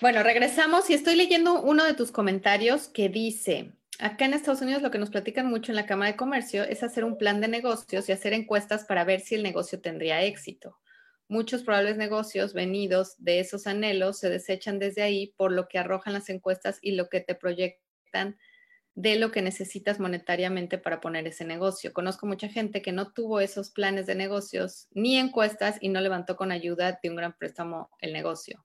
[0.00, 4.80] Bueno, regresamos y estoy leyendo uno de tus comentarios que dice, acá en Estados Unidos
[4.80, 7.48] lo que nos platican mucho en la Cámara de Comercio es hacer un plan de
[7.48, 10.78] negocios y hacer encuestas para ver si el negocio tendría éxito.
[11.28, 16.14] Muchos probables negocios venidos de esos anhelos se desechan desde ahí por lo que arrojan
[16.14, 18.38] las encuestas y lo que te proyectan
[18.94, 21.92] de lo que necesitas monetariamente para poner ese negocio.
[21.92, 26.36] Conozco mucha gente que no tuvo esos planes de negocios ni encuestas y no levantó
[26.36, 28.64] con ayuda de un gran préstamo el negocio.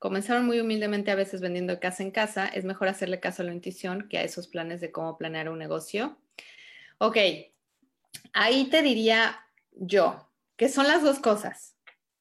[0.00, 2.46] Comenzaron muy humildemente a veces vendiendo casa en casa.
[2.46, 5.58] Es mejor hacerle caso a la intuición que a esos planes de cómo planear un
[5.58, 6.16] negocio.
[6.96, 7.18] Ok,
[8.32, 11.76] ahí te diría yo que son las dos cosas.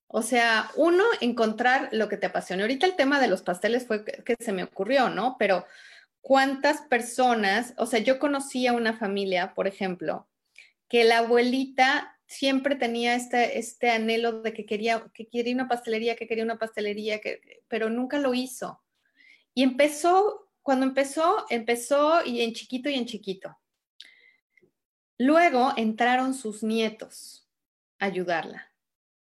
[0.08, 2.64] O sea, uno, encontrar lo que te apasiona.
[2.64, 5.38] Ahorita el tema de los pasteles fue que, que se me ocurrió, ¿no?
[5.40, 5.66] Pero
[6.20, 7.74] ¿cuántas personas?
[7.78, 10.28] O sea, yo conocí a una familia, por ejemplo,
[10.90, 16.16] que la abuelita siempre tenía este, este anhelo de que quería, que quería una pastelería,
[16.16, 18.84] que quería una pastelería, que, pero nunca lo hizo.
[19.56, 23.58] Y empezó, cuando empezó, empezó y en chiquito y en chiquito.
[25.18, 27.50] Luego entraron sus nietos
[27.98, 28.72] a ayudarla.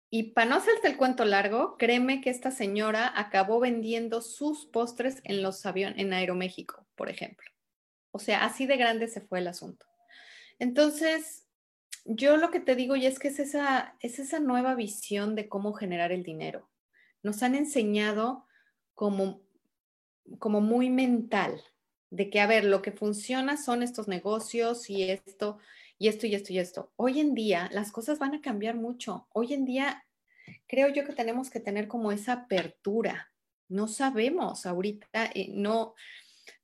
[0.09, 5.21] Y para no hacerte el cuento largo, créeme que esta señora acabó vendiendo sus postres
[5.23, 7.49] en los aviones, en Aeroméxico, por ejemplo.
[8.11, 9.85] O sea, así de grande se fue el asunto.
[10.59, 11.40] Entonces,
[12.05, 15.47] yo lo que te digo y es que es esa, es esa nueva visión de
[15.47, 16.69] cómo generar el dinero.
[17.23, 18.45] Nos han enseñado
[18.93, 19.41] como,
[20.39, 21.61] como muy mental,
[22.09, 25.59] de que, a ver, lo que funciona son estos negocios y esto,
[25.97, 26.91] y esto, y esto, y esto.
[26.97, 29.27] Hoy en día las cosas van a cambiar mucho.
[29.31, 30.05] Hoy en día
[30.67, 33.31] creo yo que tenemos que tener como esa apertura.
[33.69, 35.93] No sabemos ahorita, eh, no,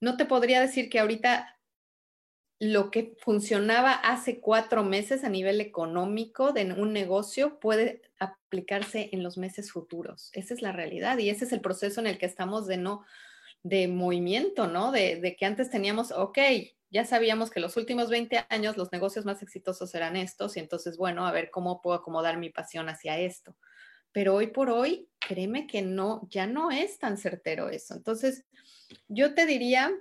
[0.02, 1.57] no te podría decir que ahorita
[2.60, 9.22] lo que funcionaba hace cuatro meses a nivel económico de un negocio puede aplicarse en
[9.22, 10.32] los meses futuros.
[10.34, 13.06] Esa es la realidad y ese es el proceso en el que estamos de no,
[13.62, 14.92] de movimiento, ¿no?
[14.92, 16.40] De, de que antes teníamos, ok,
[16.90, 20.98] ya sabíamos que los últimos 20 años los negocios más exitosos eran estos y entonces,
[20.98, 23.56] bueno, a ver cómo puedo acomodar mi pasión hacia esto.
[24.12, 27.94] Pero hoy por hoy, créeme que no, ya no es tan certero eso.
[27.94, 28.46] Entonces,
[29.08, 29.92] yo te diría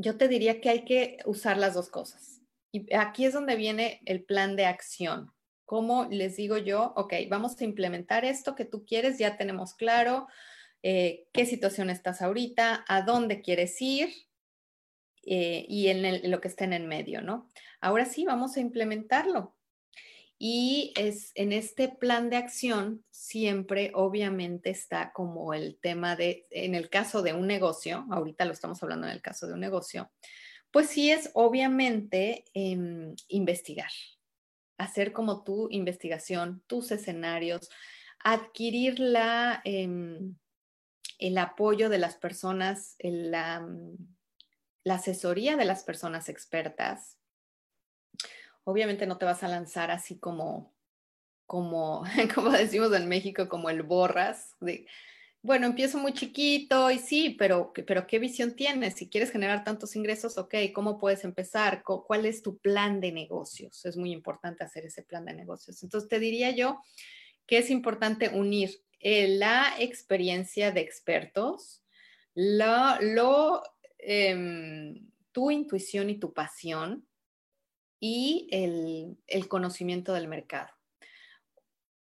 [0.00, 2.40] yo te diría que hay que usar las dos cosas.
[2.72, 5.32] Y aquí es donde viene el plan de acción.
[5.64, 6.92] ¿Cómo les digo yo?
[6.96, 10.26] Ok, vamos a implementar esto que tú quieres, ya tenemos claro
[10.82, 14.08] eh, qué situación estás ahorita, a dónde quieres ir
[15.24, 17.48] eh, y en lo que está en el medio, ¿no?
[17.80, 19.54] Ahora sí, vamos a implementarlo.
[20.42, 26.74] Y es en este plan de acción siempre obviamente está como el tema de, en
[26.74, 30.10] el caso de un negocio, ahorita lo estamos hablando en el caso de un negocio,
[30.70, 33.90] pues sí es obviamente em, investigar,
[34.78, 37.68] hacer como tu investigación, tus escenarios,
[38.18, 40.36] adquirir la, em,
[41.18, 43.68] el apoyo de las personas, la,
[44.84, 47.18] la asesoría de las personas expertas,
[48.70, 50.74] obviamente no te vas a lanzar así como,
[51.46, 52.04] como,
[52.34, 54.86] como decimos en México, como el borras, de,
[55.42, 58.94] bueno, empiezo muy chiquito y sí, pero, pero ¿qué visión tienes?
[58.94, 61.82] Si quieres generar tantos ingresos, ok, ¿cómo puedes empezar?
[61.82, 63.86] ¿Cuál es tu plan de negocios?
[63.86, 65.82] Es muy importante hacer ese plan de negocios.
[65.82, 66.82] Entonces, te diría yo
[67.46, 71.82] que es importante unir eh, la experiencia de expertos,
[72.34, 73.62] lo,
[73.98, 77.06] em, tu intuición y tu pasión,
[78.00, 80.70] y el, conocimiento del mercado.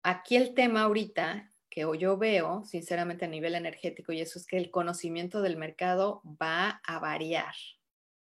[0.04, 4.56] Aquí el tema ahorita que yo veo, sinceramente a nivel energético, y eso es que
[4.56, 7.54] el conocimiento del mercado va a variar.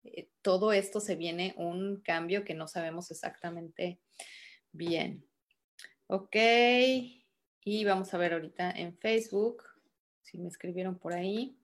[0.04, 4.00] Eh, todo esto se viene un cambio que no sabemos exactamente
[4.72, 5.26] bien.
[6.06, 6.36] Ok,
[7.64, 9.64] y vamos a ver ahorita en Facebook,
[10.22, 11.58] si me escribieron por ahí.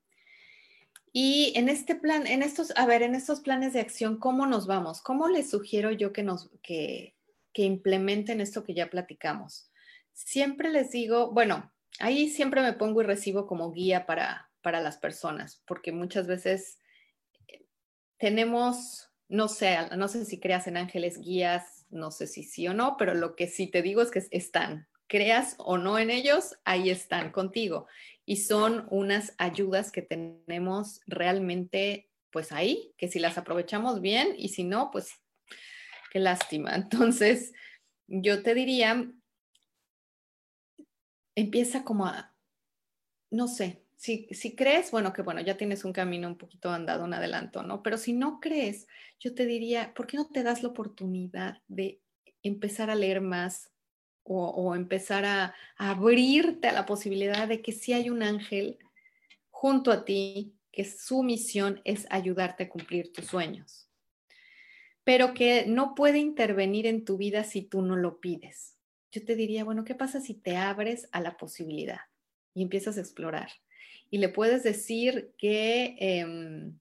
[1.12, 4.66] Y en este plan, en estos, a ver, en estos planes de acción, ¿cómo nos
[4.66, 5.02] vamos?
[5.02, 7.16] ¿Cómo les sugiero yo que nos, que,
[7.52, 9.70] que implementen esto que ya platicamos?
[10.12, 14.98] Siempre les digo, bueno, ahí siempre me pongo y recibo como guía para, para las
[14.98, 16.78] personas, porque muchas veces
[17.48, 17.66] eh,
[18.16, 22.74] tenemos, no sé, no sé si creas en ángeles guías, no sé si sí o
[22.74, 26.56] no, pero lo que sí te digo es que están, creas o no en ellos,
[26.64, 27.88] ahí están contigo
[28.31, 34.51] y son unas ayudas que tenemos realmente pues ahí, que si las aprovechamos bien y
[34.51, 35.11] si no, pues
[36.12, 36.76] qué lástima.
[36.76, 37.53] Entonces,
[38.07, 39.12] yo te diría,
[41.35, 42.33] empieza como a,
[43.33, 47.03] no sé, si, si, crees, bueno, que bueno, ya tienes un camino un poquito andado,
[47.03, 47.83] un adelanto, ¿no?
[47.83, 48.87] Pero si no crees,
[49.18, 52.01] yo te diría, ¿por qué no te das la oportunidad de
[52.45, 53.72] empezar a leer más,
[54.25, 58.79] o, empezar a, abrirte a la posibilidad de que si hay un ángel
[59.51, 63.89] junto a ti, que su misión es ayudarte a cumplir tus sueños,
[65.05, 68.77] pero que no puede intervenir en tu vida si tú no lo pides.
[69.11, 72.01] Yo te diría, bueno, ¿qué pasa si te abres a la posibilidad
[72.55, 73.51] y empiezas a explorar?
[74.11, 76.79] Y le puedes decir que, em,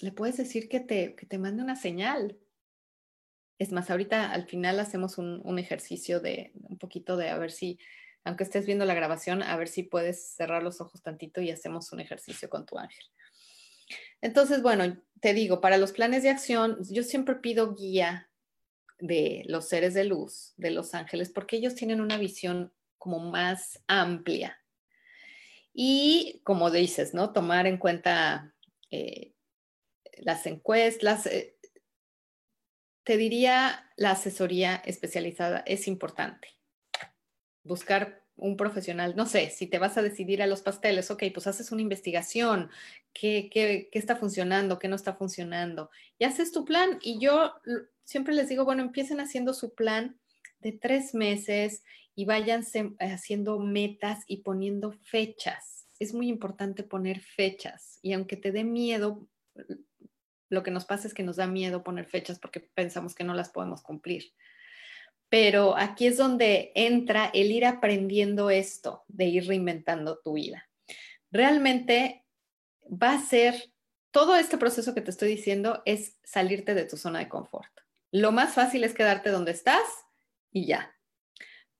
[0.00, 2.38] le puedes decir que te, que te mande una señal,
[3.58, 7.78] es más, ahorita al final hacemos un, ejercicio de un poquito de a ver si,
[8.24, 11.92] aunque estés viendo la grabación, a ver si puedes cerrar los ojos tantito y hacemos
[11.92, 13.04] un ejercicio con tu ángel.
[14.20, 18.30] Entonces, bueno, te digo, para los planes de acción, yo siempre pido guía
[19.00, 23.82] de los seres de luz, de los ángeles, porque ellos tienen una visión como más
[23.86, 24.58] amplia.
[25.72, 27.32] Y como dices, ¿no?
[27.32, 28.54] Tomar en cuenta
[28.90, 29.34] eh,
[30.18, 31.57] las encuestas, eh,
[33.08, 36.48] te diría la asesoría especializada es importante.
[37.62, 41.46] Buscar un profesional, no sé, si te vas a decidir a los pasteles, ok, pues
[41.46, 42.68] haces una investigación,
[43.14, 46.98] qué, qué, qué está funcionando, qué no está funcionando, y haces tu plan.
[47.00, 47.54] Y yo
[48.04, 50.20] siempre les digo, bueno, empiecen haciendo su plan
[50.60, 51.84] de tres meses
[52.14, 55.86] y váyanse haciendo metas y poniendo fechas.
[55.98, 59.26] Es muy importante poner fechas y aunque te dé miedo,
[60.48, 63.34] lo que nos pasa es que nos da miedo poner fechas porque pensamos que no
[63.34, 64.32] las podemos cumplir.
[65.28, 70.68] Pero aquí es donde entra el ir aprendiendo esto, de ir reinventando tu vida.
[71.30, 72.24] Realmente
[72.90, 73.70] va a ser,
[74.10, 77.70] todo este proceso que te estoy diciendo es salirte de tu zona de confort.
[78.10, 79.84] Lo más fácil es quedarte donde estás
[80.50, 80.94] y ya.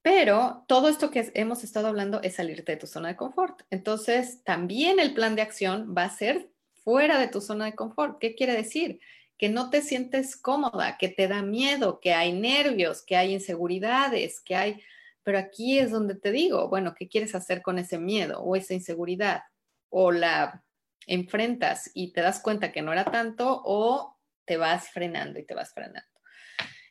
[0.03, 3.63] Pero todo esto que hemos estado hablando es salirte de tu zona de confort.
[3.71, 6.51] Entonces, también el plan de acción va a ser
[6.89, 8.19] fuera de tu zona de confort.
[8.19, 8.99] ¿Qué quiere decir?
[9.37, 14.41] que no te sientes cómoda, que te da miedo, que hay nervios, que hay inseguridades,
[14.41, 14.83] que hay...
[15.23, 18.75] Pero aquí es donde te digo, bueno, ¿qué quieres hacer con ese miedo o esa
[18.75, 19.43] inseguridad?
[19.91, 20.65] O la
[21.07, 25.55] enfrentas y te das cuenta que no era tanto o te vas frenando y te
[25.55, 26.11] vas frenando.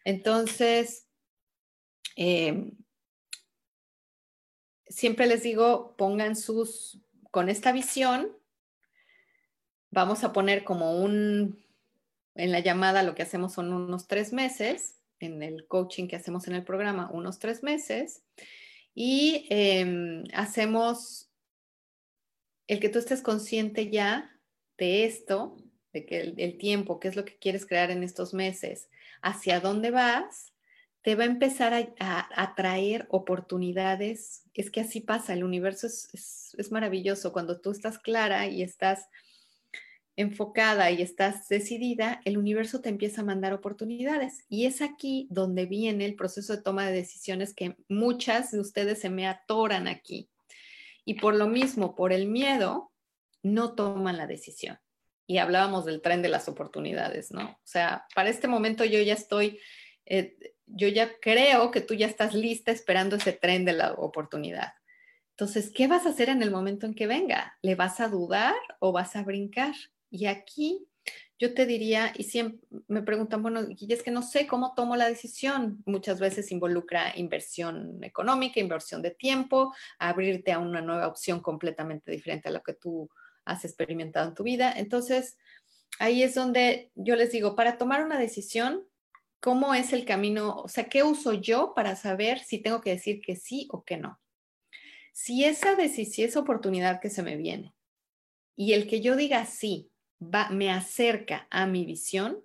[0.06, 1.06] Entonces,
[2.16, 2.78] em,
[4.88, 8.38] siempre les digo, pongan sus, con esta visión,
[9.92, 11.60] vamos a poner como un,
[12.36, 16.48] en la llamada lo que hacemos son unos tres meses, en el coaching que hacemos
[16.48, 18.24] en el programa, unos tres meses,
[18.94, 21.30] y em, hacemos
[22.68, 24.40] el que tú estés consciente ya
[24.78, 25.58] de esto,
[25.94, 28.90] de que el, tiempo, qué es lo que quieres crear en estos meses,
[29.22, 30.54] hacia dónde vas,
[31.02, 34.44] te va a empezar a, atraer oportunidades.
[34.54, 37.32] Es que así pasa, el universo es, es maravilloso.
[37.32, 39.08] Cuando tú estás clara y estás
[40.18, 44.46] enfocada y estás decidida, el universo te empieza a mandar oportunidades.
[44.50, 49.00] Y es aquí donde viene el proceso de toma de decisiones que muchas de ustedes
[49.00, 50.30] se me atoran aquí.
[51.06, 52.92] Y por lo mismo, por el miedo,
[53.44, 54.80] no toman la decisión.
[55.28, 57.52] Y hablábamos del tren de las oportunidades, ¿no?
[57.52, 59.60] O sea, para este momento yo ya estoy,
[60.06, 64.74] eh, yo ya creo que tú ya estás lista esperando ese tren de la oportunidad.
[65.32, 67.56] Entonces, ¿qué vas a hacer en el momento en que venga?
[67.62, 69.76] ¿Le vas a dudar o vas a brincar?
[70.10, 70.88] Y aquí
[71.40, 74.96] yo te diría, y siempre me preguntan, bueno, y es que no sé cómo tomo
[74.96, 75.84] la decisión.
[75.86, 82.50] Muchas veces involucra inversión económica, inversión de tiempo, abrirte a una nueva opción completamente diferente
[82.50, 83.10] a lo que tú
[83.46, 84.74] has experimentado en tu vida.
[84.76, 85.38] Entonces,
[86.00, 88.88] ahí es donde yo les digo, para tomar una decisión,
[89.40, 90.56] ¿cómo es el camino?
[90.56, 93.98] O sea, ¿qué uso yo para saber si tengo que decir que sí o que
[93.98, 94.20] no?
[95.14, 97.76] Si esa decisión, si esa oportunidad que se me viene
[98.56, 99.92] y el que yo diga sí
[100.22, 102.44] va, me acerca a mi visión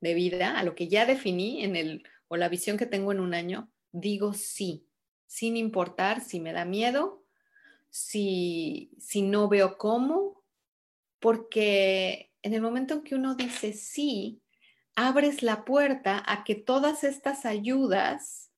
[0.00, 3.20] de vida, a lo que ya definí en el, o la visión que tengo en
[3.20, 4.86] un año, digo sí,
[5.26, 7.24] sin importar si me da miedo,
[7.90, 10.44] si, si no veo cómo,
[11.18, 14.42] porque en el momento en que uno dice sí,
[14.94, 18.50] abres la puerta a que todas estas ayudas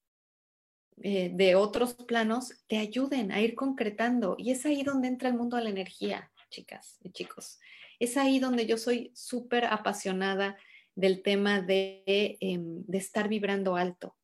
[1.03, 4.35] eh, de otros planos te ayuden a ir concretando.
[4.39, 7.59] Y es ahí donde entra el mundo de la energía, chicas y chicos.
[7.99, 10.57] Es ahí donde yo soy súper apasionada
[10.95, 14.17] del tema de, em, de estar vibrando alto,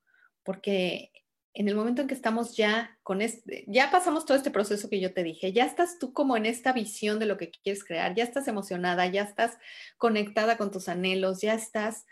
[0.43, 1.13] porque
[1.55, 4.99] en el momento en que estamos ya con este, ya pasamos todo este proceso que
[4.99, 8.15] yo te dije, ya estás tú como en esta visión de lo que quieres crear,
[8.15, 9.57] ya estás emocionada, ya estás
[9.97, 12.07] conectada con tus anhelos, ya estás,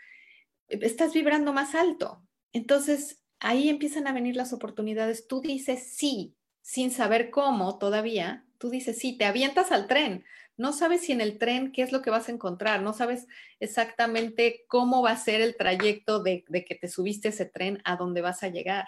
[0.69, 2.25] estás vibrando más alto.
[2.53, 5.27] Entonces, ahí empiezan a venir las oportunidades.
[5.27, 10.23] Tú dices sí, sin saber cómo todavía, tú dices sí, te avientas al tren.
[10.55, 13.27] No sabes si en el tren qué es lo que vas a encontrar, no sabes
[13.59, 18.21] exactamente cómo va a ser el trayecto de, que te subiste ese tren a dónde
[18.21, 18.85] vas a llegar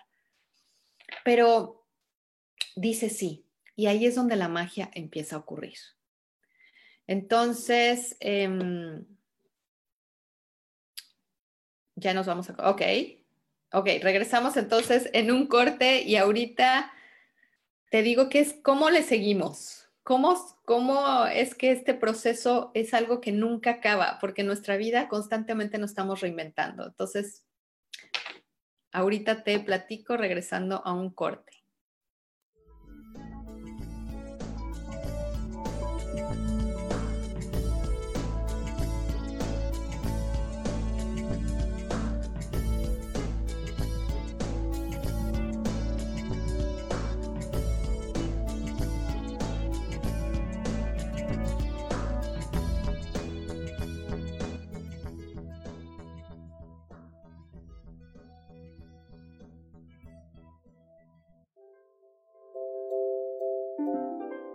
[1.24, 1.88] pero
[2.76, 3.46] dice sí,
[3.76, 5.78] y ahí es donde la magia empieza a ocurrir.
[7.08, 9.06] Entonces, em,
[11.96, 12.70] ya nos vamos a...
[12.70, 12.82] Ok,
[13.72, 16.92] ok, regresamos entonces en un corte y ahorita
[17.92, 19.85] te digo que es cómo le seguimos.
[20.06, 24.20] ¿Cómo, ¿Cómo es que este proceso es algo que nunca acaba?
[24.22, 26.86] Porque en nuestra vida constantemente nos estamos reinventando.
[26.86, 27.46] Entonces,
[28.96, 31.52] Ahorita te platico regresando a un corte.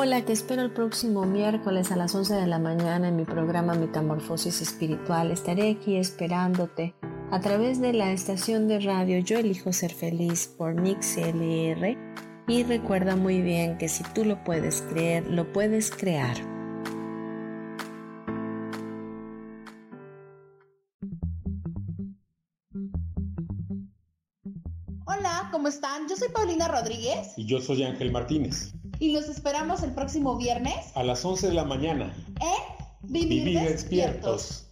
[0.00, 3.74] Hola, te espero el próximo miércoles a las 11 de la mañana en mi programa
[3.74, 5.32] Metamorfosis Espiritual.
[5.32, 6.94] Estaré aquí esperándote
[7.32, 11.98] a través de la estación de radio Yo elijo ser feliz por Nix LR
[12.46, 16.36] y recuerda muy bien que si tú lo puedes creer, lo puedes crear.
[25.06, 26.08] Hola, ¿cómo están?
[26.08, 27.32] Yo soy Paulina Rodríguez.
[27.36, 31.54] Y yo soy Ángel Martínez y los esperamos el próximo viernes a las 11 de
[31.54, 32.78] la mañana en
[33.12, 34.68] Vivir, despiertos.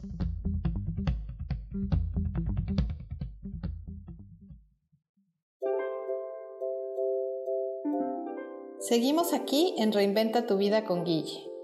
[8.81, 11.56] Seguimos aquí en Reinventa tu vida con Guille.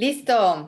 [0.00, 0.66] Listo.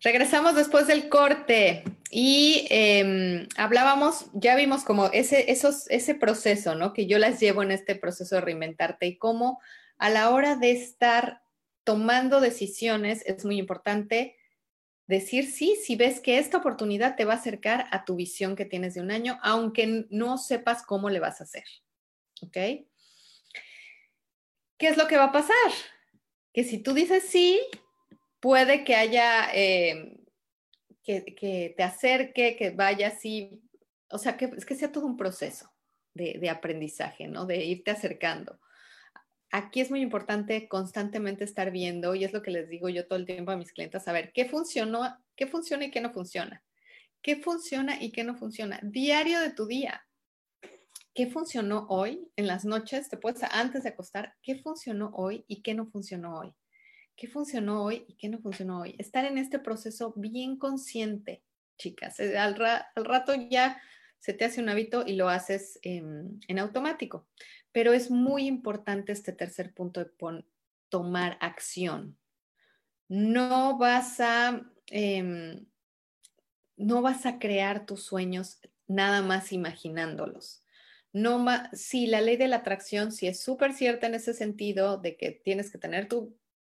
[0.00, 6.92] Regresamos después del corte y em, hablábamos, ya vimos como ese, ese proceso, ¿no?
[6.92, 9.60] Que yo las llevo en este proceso de reinventarte y cómo
[9.96, 11.42] a la hora de estar
[11.82, 14.36] tomando decisiones es muy importante
[15.08, 18.66] decir sí, si ves que esta oportunidad te va a acercar a tu visión que
[18.66, 21.64] tienes de un año, aunque no sepas cómo le vas a hacer.
[22.42, 22.52] ¿Ok?
[22.52, 22.86] ¿Qué
[24.86, 25.72] es lo que va a pasar?
[26.52, 27.60] Que si tú dices sí,
[28.40, 30.16] puede que haya, eh,
[31.02, 33.62] que, te acerque, que vaya así,
[34.10, 35.72] o sea, que, es que sea todo un proceso
[36.14, 37.46] de, aprendizaje, ¿no?
[37.46, 38.58] De irte acercando.
[39.50, 43.18] Aquí es muy importante constantemente estar viendo, y es lo que les digo yo todo
[43.18, 46.62] el tiempo a mis clientes, a ver qué funcionó, qué funciona y qué no funciona.
[47.22, 48.78] ¿Qué funciona y qué no funciona?
[48.82, 50.06] Diario de tu día.
[51.14, 53.08] ¿Qué funcionó hoy en las noches?
[53.08, 56.54] Te puedes, antes de acostar, ¿qué funcionó hoy y qué no funcionó hoy?
[57.18, 58.94] Qué funcionó hoy y qué no funcionó hoy.
[58.96, 61.42] Estar en este proceso bien consciente,
[61.76, 62.18] chicas.
[62.20, 63.82] Eh, al, rato ya
[64.20, 67.26] se te hace un hábito y lo haces en, automático.
[67.72, 70.10] Pero es muy importante este tercer punto de
[70.88, 72.16] tomar acción.
[73.08, 74.62] No vas a...
[74.86, 75.66] Em,
[76.76, 80.62] no vas a crear tus sueños nada más imaginándolos.
[81.12, 85.16] No sí, la ley de la atracción sí es súper cierta en ese sentido de
[85.16, 86.38] que tienes que tener tu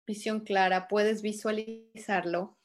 [0.09, 2.57] visión clara, puedes visualizarlo,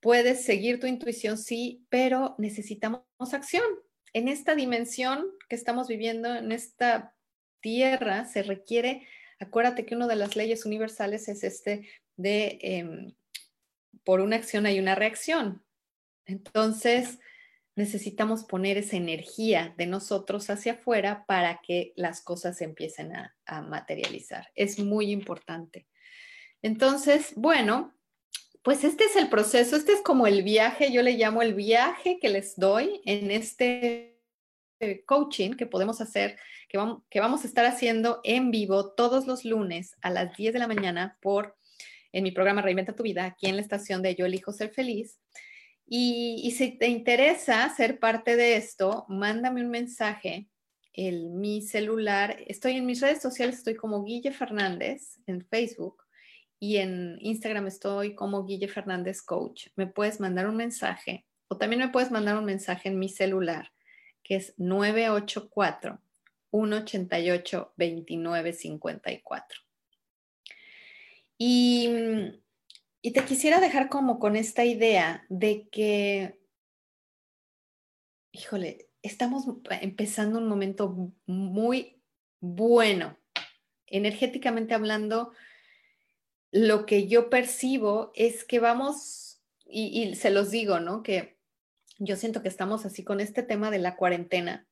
[0.00, 3.64] puedes seguir tu intuición, sí, pero necesitamos acción.
[4.14, 7.14] En esta dimensión que estamos viviendo, en esta
[7.60, 9.06] tierra, se requiere,
[9.38, 13.14] acuérdate que una de las leyes universales es este de, em,
[14.02, 15.62] por una acción hay una reacción.
[16.24, 17.18] Entonces,
[17.76, 24.48] necesitamos poner esa energía de nosotros hacia afuera para que las cosas empiecen a materializar.
[24.54, 25.86] Es muy importante.
[26.62, 27.94] Entonces, bueno,
[28.62, 32.18] pues este es el proceso, este es como el viaje, yo le llamo el viaje
[32.20, 34.20] que les doy en este
[35.06, 36.38] coaching que podemos hacer,
[36.68, 36.78] que
[37.20, 41.18] vamos, a estar haciendo en vivo todos los lunes a las 10 de la mañana
[41.20, 41.56] por
[42.12, 45.20] en mi programa Reinventa tu vida, aquí en la estación de Yo elijo ser feliz.
[45.86, 50.48] Y, y si te interesa ser parte de esto, mándame un mensaje
[50.92, 52.36] en mi celular.
[52.46, 56.02] Estoy en mis redes sociales, estoy como Guille Fernández en Facebook
[56.60, 59.68] y en Instagram estoy como Guille Fernández Coach.
[59.76, 63.72] Me puedes mandar un mensaje o también me puedes mandar un mensaje en mi celular
[64.22, 66.00] que es 984
[66.52, 69.60] 188 2954.
[71.38, 71.88] Y,
[73.00, 76.38] y te quisiera dejar como con esta idea de que,
[78.32, 79.46] híjole, estamos
[79.80, 82.02] empezando un momento muy
[82.40, 83.18] bueno,
[83.86, 85.32] energéticamente hablando,
[86.52, 91.02] lo que yo percibo es que vamos, y, se los digo, ¿no?
[91.02, 91.38] Que
[91.98, 94.66] yo siento que estamos así con este tema de la cuarentena.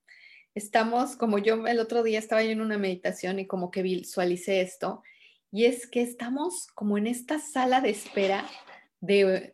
[0.54, 4.60] Estamos, como yo el otro día estaba yo en una meditación y como que visualicé
[4.60, 5.02] esto,
[5.50, 8.48] y es que estamos como en esta sala de espera
[9.00, 9.52] de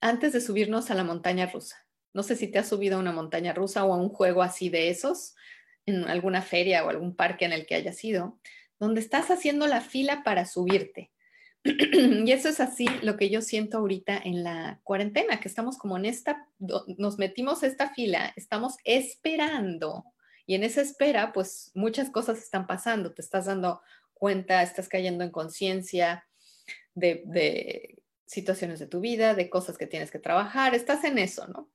[0.00, 3.12] antes de subirnos a la montaña rusa, No sé si te has subido a una
[3.12, 5.34] montaña rusa o a un juego así de esos,
[5.86, 8.38] en alguna feria o algún parque en el que hayas ido,
[8.78, 11.10] donde estás haciendo la fila para subirte.
[11.64, 15.96] Y eso es así lo que yo siento ahorita en la cuarentena, que estamos como
[15.96, 20.04] en esta, nos metimos esta fila, estamos esperando
[20.46, 23.80] y en esa espera, pues muchas cosas están pasando, te estás dando
[24.12, 26.26] cuenta, estás cayendo en conciencia
[26.94, 31.46] de, de, situaciones de tu vida, de cosas que tienes que trabajar, estás en eso,
[31.46, 31.70] ¿no?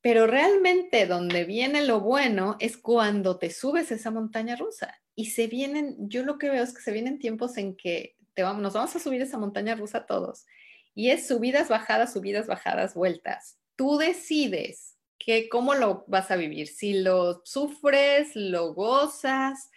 [0.00, 5.46] Pero realmente donde viene lo bueno es cuando te subes esa montaña rusa y se
[5.46, 8.96] vienen, yo lo que veo es que se vienen tiempos en que vamos, nos vamos
[8.96, 10.46] a subir esa montaña rusa todos
[10.94, 13.58] y es subidas, bajadas, subidas, bajadas, vueltas.
[13.76, 19.70] Tú decides que cómo lo vas a vivir, si lo sufres, lo gozas,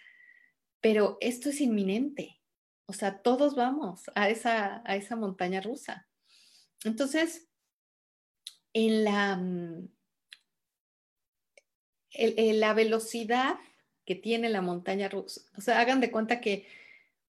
[0.80, 2.40] pero esto es inminente.
[2.86, 6.08] O sea, todos vamos a esa, a esa montaña rusa.
[6.84, 7.48] Entonces,
[8.72, 9.88] en la, mm,
[12.12, 13.56] en, la velocidad
[14.04, 16.68] que tiene la montaña rusa, o sea, hagan de cuenta que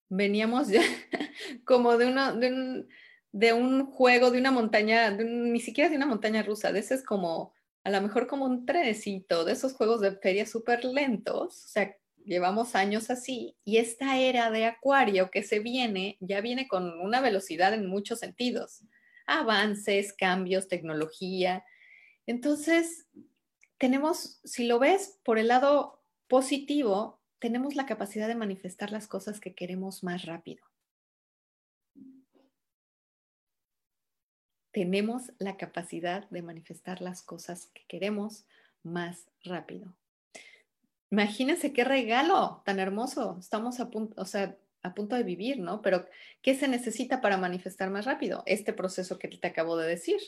[0.08, 0.82] veníamos ya
[1.64, 2.88] como de, una, de, un,
[3.32, 7.04] de un juego, de una montaña, ni siquiera de una montaña rusa, de ese es
[7.04, 7.54] como
[7.84, 11.96] a lo mejor como un trenecito de esos juegos de feria súper lentos, o sea,
[12.24, 17.20] llevamos años así, y esta era de acuario que se viene, ya viene con una
[17.20, 18.82] velocidad en muchos sentidos,
[19.26, 21.64] avances, cambios, tecnología.
[22.26, 23.06] Entonces,
[23.78, 29.40] tenemos, si lo ves por el lado positivo, tenemos la capacidad de manifestar las cosas
[29.40, 30.64] que queremos más rápido.
[34.78, 38.44] tenemos la capacidad de manifestar las cosas que queremos
[38.84, 39.92] más rápido.
[41.10, 45.82] Imagínense qué regalo tan hermoso estamos a punto, o sea, a punto de vivir, ¿no?
[45.82, 46.06] Pero
[46.42, 48.44] ¿qué se necesita para manifestar más rápido?
[48.46, 50.20] Este proceso que te acabo de decir,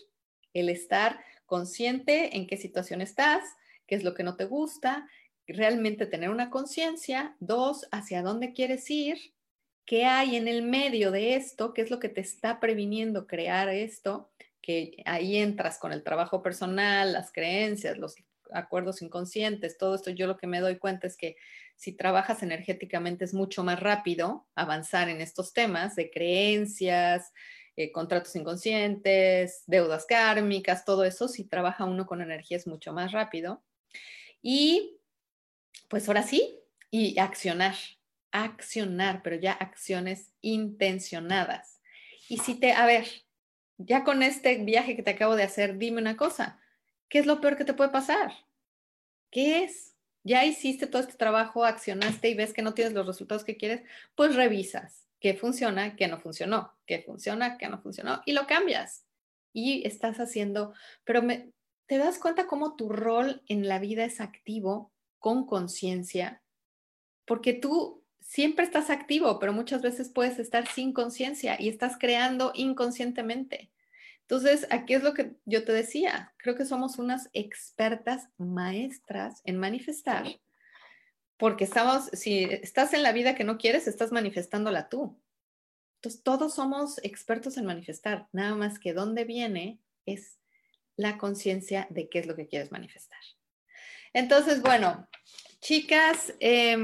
[0.53, 3.45] el estar consciente en qué situación estás,
[3.87, 5.09] qué es lo que no te gusta,
[5.53, 9.35] realmente tener una conciencia, dos, hacia dónde quieres ir,
[9.85, 13.69] qué hay en el medio de esto, qué es lo que te está previniendo crear
[13.69, 14.31] esto,
[14.63, 18.15] que ahí entras con el trabajo personal, las creencias, los
[18.53, 21.37] acuerdos inconscientes, todo esto, yo lo que me doy cuenta es que
[21.77, 27.33] si trabajas energéticamente es mucho más rápido avanzar en estos temas de creencias,
[27.77, 33.13] eh, contratos inconscientes, deudas kármicas, todo eso, si trabaja uno con energía es mucho más
[33.13, 33.63] rápido.
[34.43, 35.00] Y
[35.89, 36.59] pues ahora sí,
[36.91, 37.75] y accionar,
[38.33, 41.81] accionar, pero ya acciones intencionadas.
[42.29, 43.07] Y si te, a ver,
[43.79, 46.61] ya con este viaje que te acabo de hacer, dime una cosa,
[47.09, 48.33] ¿qué es lo peor que te puede pasar?
[49.31, 49.97] ¿Qué es?
[50.23, 53.83] Ya hiciste todo este trabajo, accionaste y ves que no tienes los resultados que quieres,
[54.15, 59.07] pues revisas qué funciona, qué no funcionó, qué funciona, qué no funcionó y lo cambias.
[59.53, 61.23] Y estás haciendo, pero
[61.87, 66.43] te das cuenta cómo tu rol en la vida es activo, con conciencia,
[67.25, 72.53] porque tú siempre estás activo, pero muchas veces puedes estar sin conciencia y estás creando
[72.55, 73.71] inconscientemente.
[74.23, 79.59] Entonces, aquí es lo que yo te decía, creo que somos unas expertas maestras en
[79.59, 80.25] manifestar,
[81.37, 85.21] porque estamos, si estás en la vida que no quieres, estás manifestándola tú.
[85.97, 90.39] Entonces, todos somos expertos en manifestar, nada más que dónde viene es
[90.97, 93.19] la conciencia de qué es lo que quieres manifestar.
[94.13, 95.09] Entonces, bueno,
[95.61, 96.77] chicas, eh,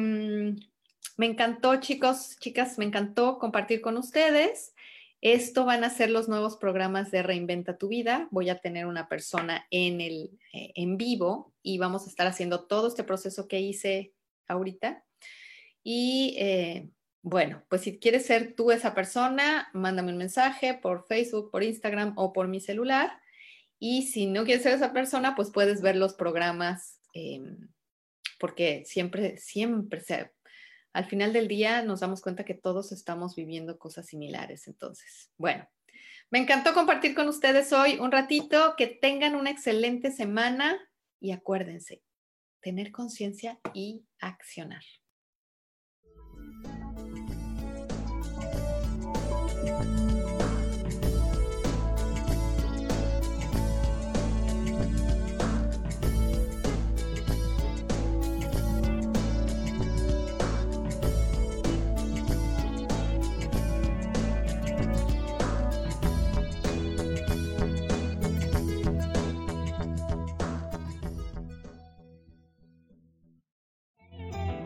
[1.17, 4.75] me encantó, chicos, chicas, me encantó compartir con ustedes.
[5.23, 8.29] Esto van a ser los nuevos programas de Reinventa tu vida.
[8.31, 12.67] Voy a tener una persona en el eh, en vivo y vamos a estar haciendo
[12.67, 14.13] todo este proceso que hice
[14.47, 15.05] ahorita.
[15.83, 16.91] Y eh,
[17.23, 22.13] bueno, pues si quieres ser tú esa persona, mándame un mensaje por Facebook, por Instagram
[22.17, 23.19] o por mi celular.
[23.79, 27.69] Y si no quieres ser esa persona, pues puedes ver los programas em,
[28.39, 30.03] porque siempre, siempre
[30.93, 34.67] al final del día nos damos cuenta que todos estamos viviendo cosas similares.
[34.67, 35.69] Entonces, bueno,
[36.31, 38.75] me encantó compartir con ustedes hoy un ratito.
[38.77, 40.79] Que tengan una excelente semana
[41.21, 42.03] y acuérdense,
[42.61, 44.83] tener conciencia y accionar.